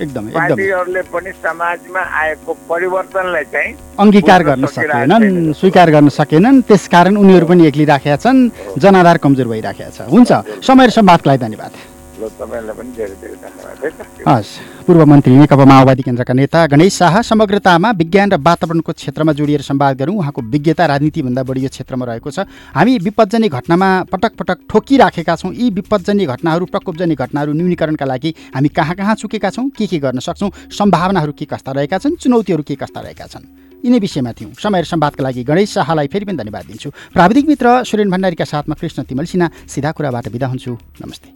[0.02, 7.46] एकदमै पार्टीहरूले पनि समाजमा आएको परिवर्तनलाई चाहिँ अङ्गीकार गर्न सकेनन् स्वीकार गर्न सकेनन् त्यसकारण उनीहरू
[7.48, 8.40] पनि एक्लिराखेका छन्
[8.84, 10.32] जनाधार कमजोर भइराखेका छ। हुन्छ
[10.68, 11.72] समय र संवादको लागि धन्यवाद।
[12.20, 14.52] ल तपाईँलाई पनि धेरै धेरै धन्यवाद हस्।
[14.88, 19.98] पूर्व मन्त्री नेकपा माओवादी केन्द्रका नेता गणेश शाह समग्रतामा विज्ञान र वातावरणको क्षेत्रमा जोडिएर संवाद
[20.00, 25.36] गरौँ। उहाँको विज्ञता राजनीतिभन्दा बढी यो क्षेत्रमा रहेको छ। हामी विपदजन्य घटनामा पटक पटक ठोकिराखेका
[25.36, 29.68] छौँ। यी विपदजन्य घटनाहरू प्रकोपजन्य घटनाहरू न्यूनीकरणका लागि हामी कहाँ कहाँ चुकेका छौँ?
[29.76, 30.72] के के गर्न सक्छौँ?
[30.72, 32.16] सम्भावनाहरू के कस्ता रहेका छन्?
[32.16, 33.44] चुनौतीहरू के कस्ता रहेका छन्?
[33.84, 37.84] यिनै विषयमा थियौँ। समय र संवादका लागि गणेश शाहलाई फेरि पनि धन्यवाद दिन्छु। प्राविधिक मित्र
[37.84, 40.72] सुरेन भण्डारीका साथमा कृष्ण तिमल सिन्हा सिधा कुराबाट बिदा हुन्छु।
[41.04, 41.36] नमस्ते।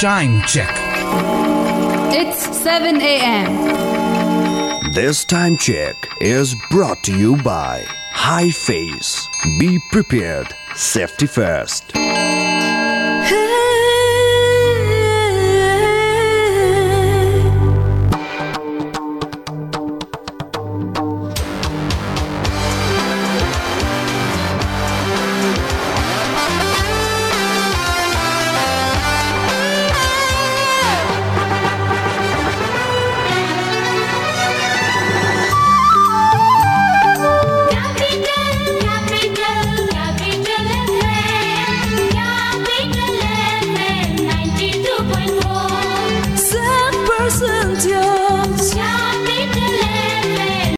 [0.00, 0.74] Time check.
[2.10, 4.92] It's 7 a.m.
[4.92, 9.28] This time check is brought to you by High Face.
[9.58, 10.54] Be prepared.
[10.74, 11.92] Safety first.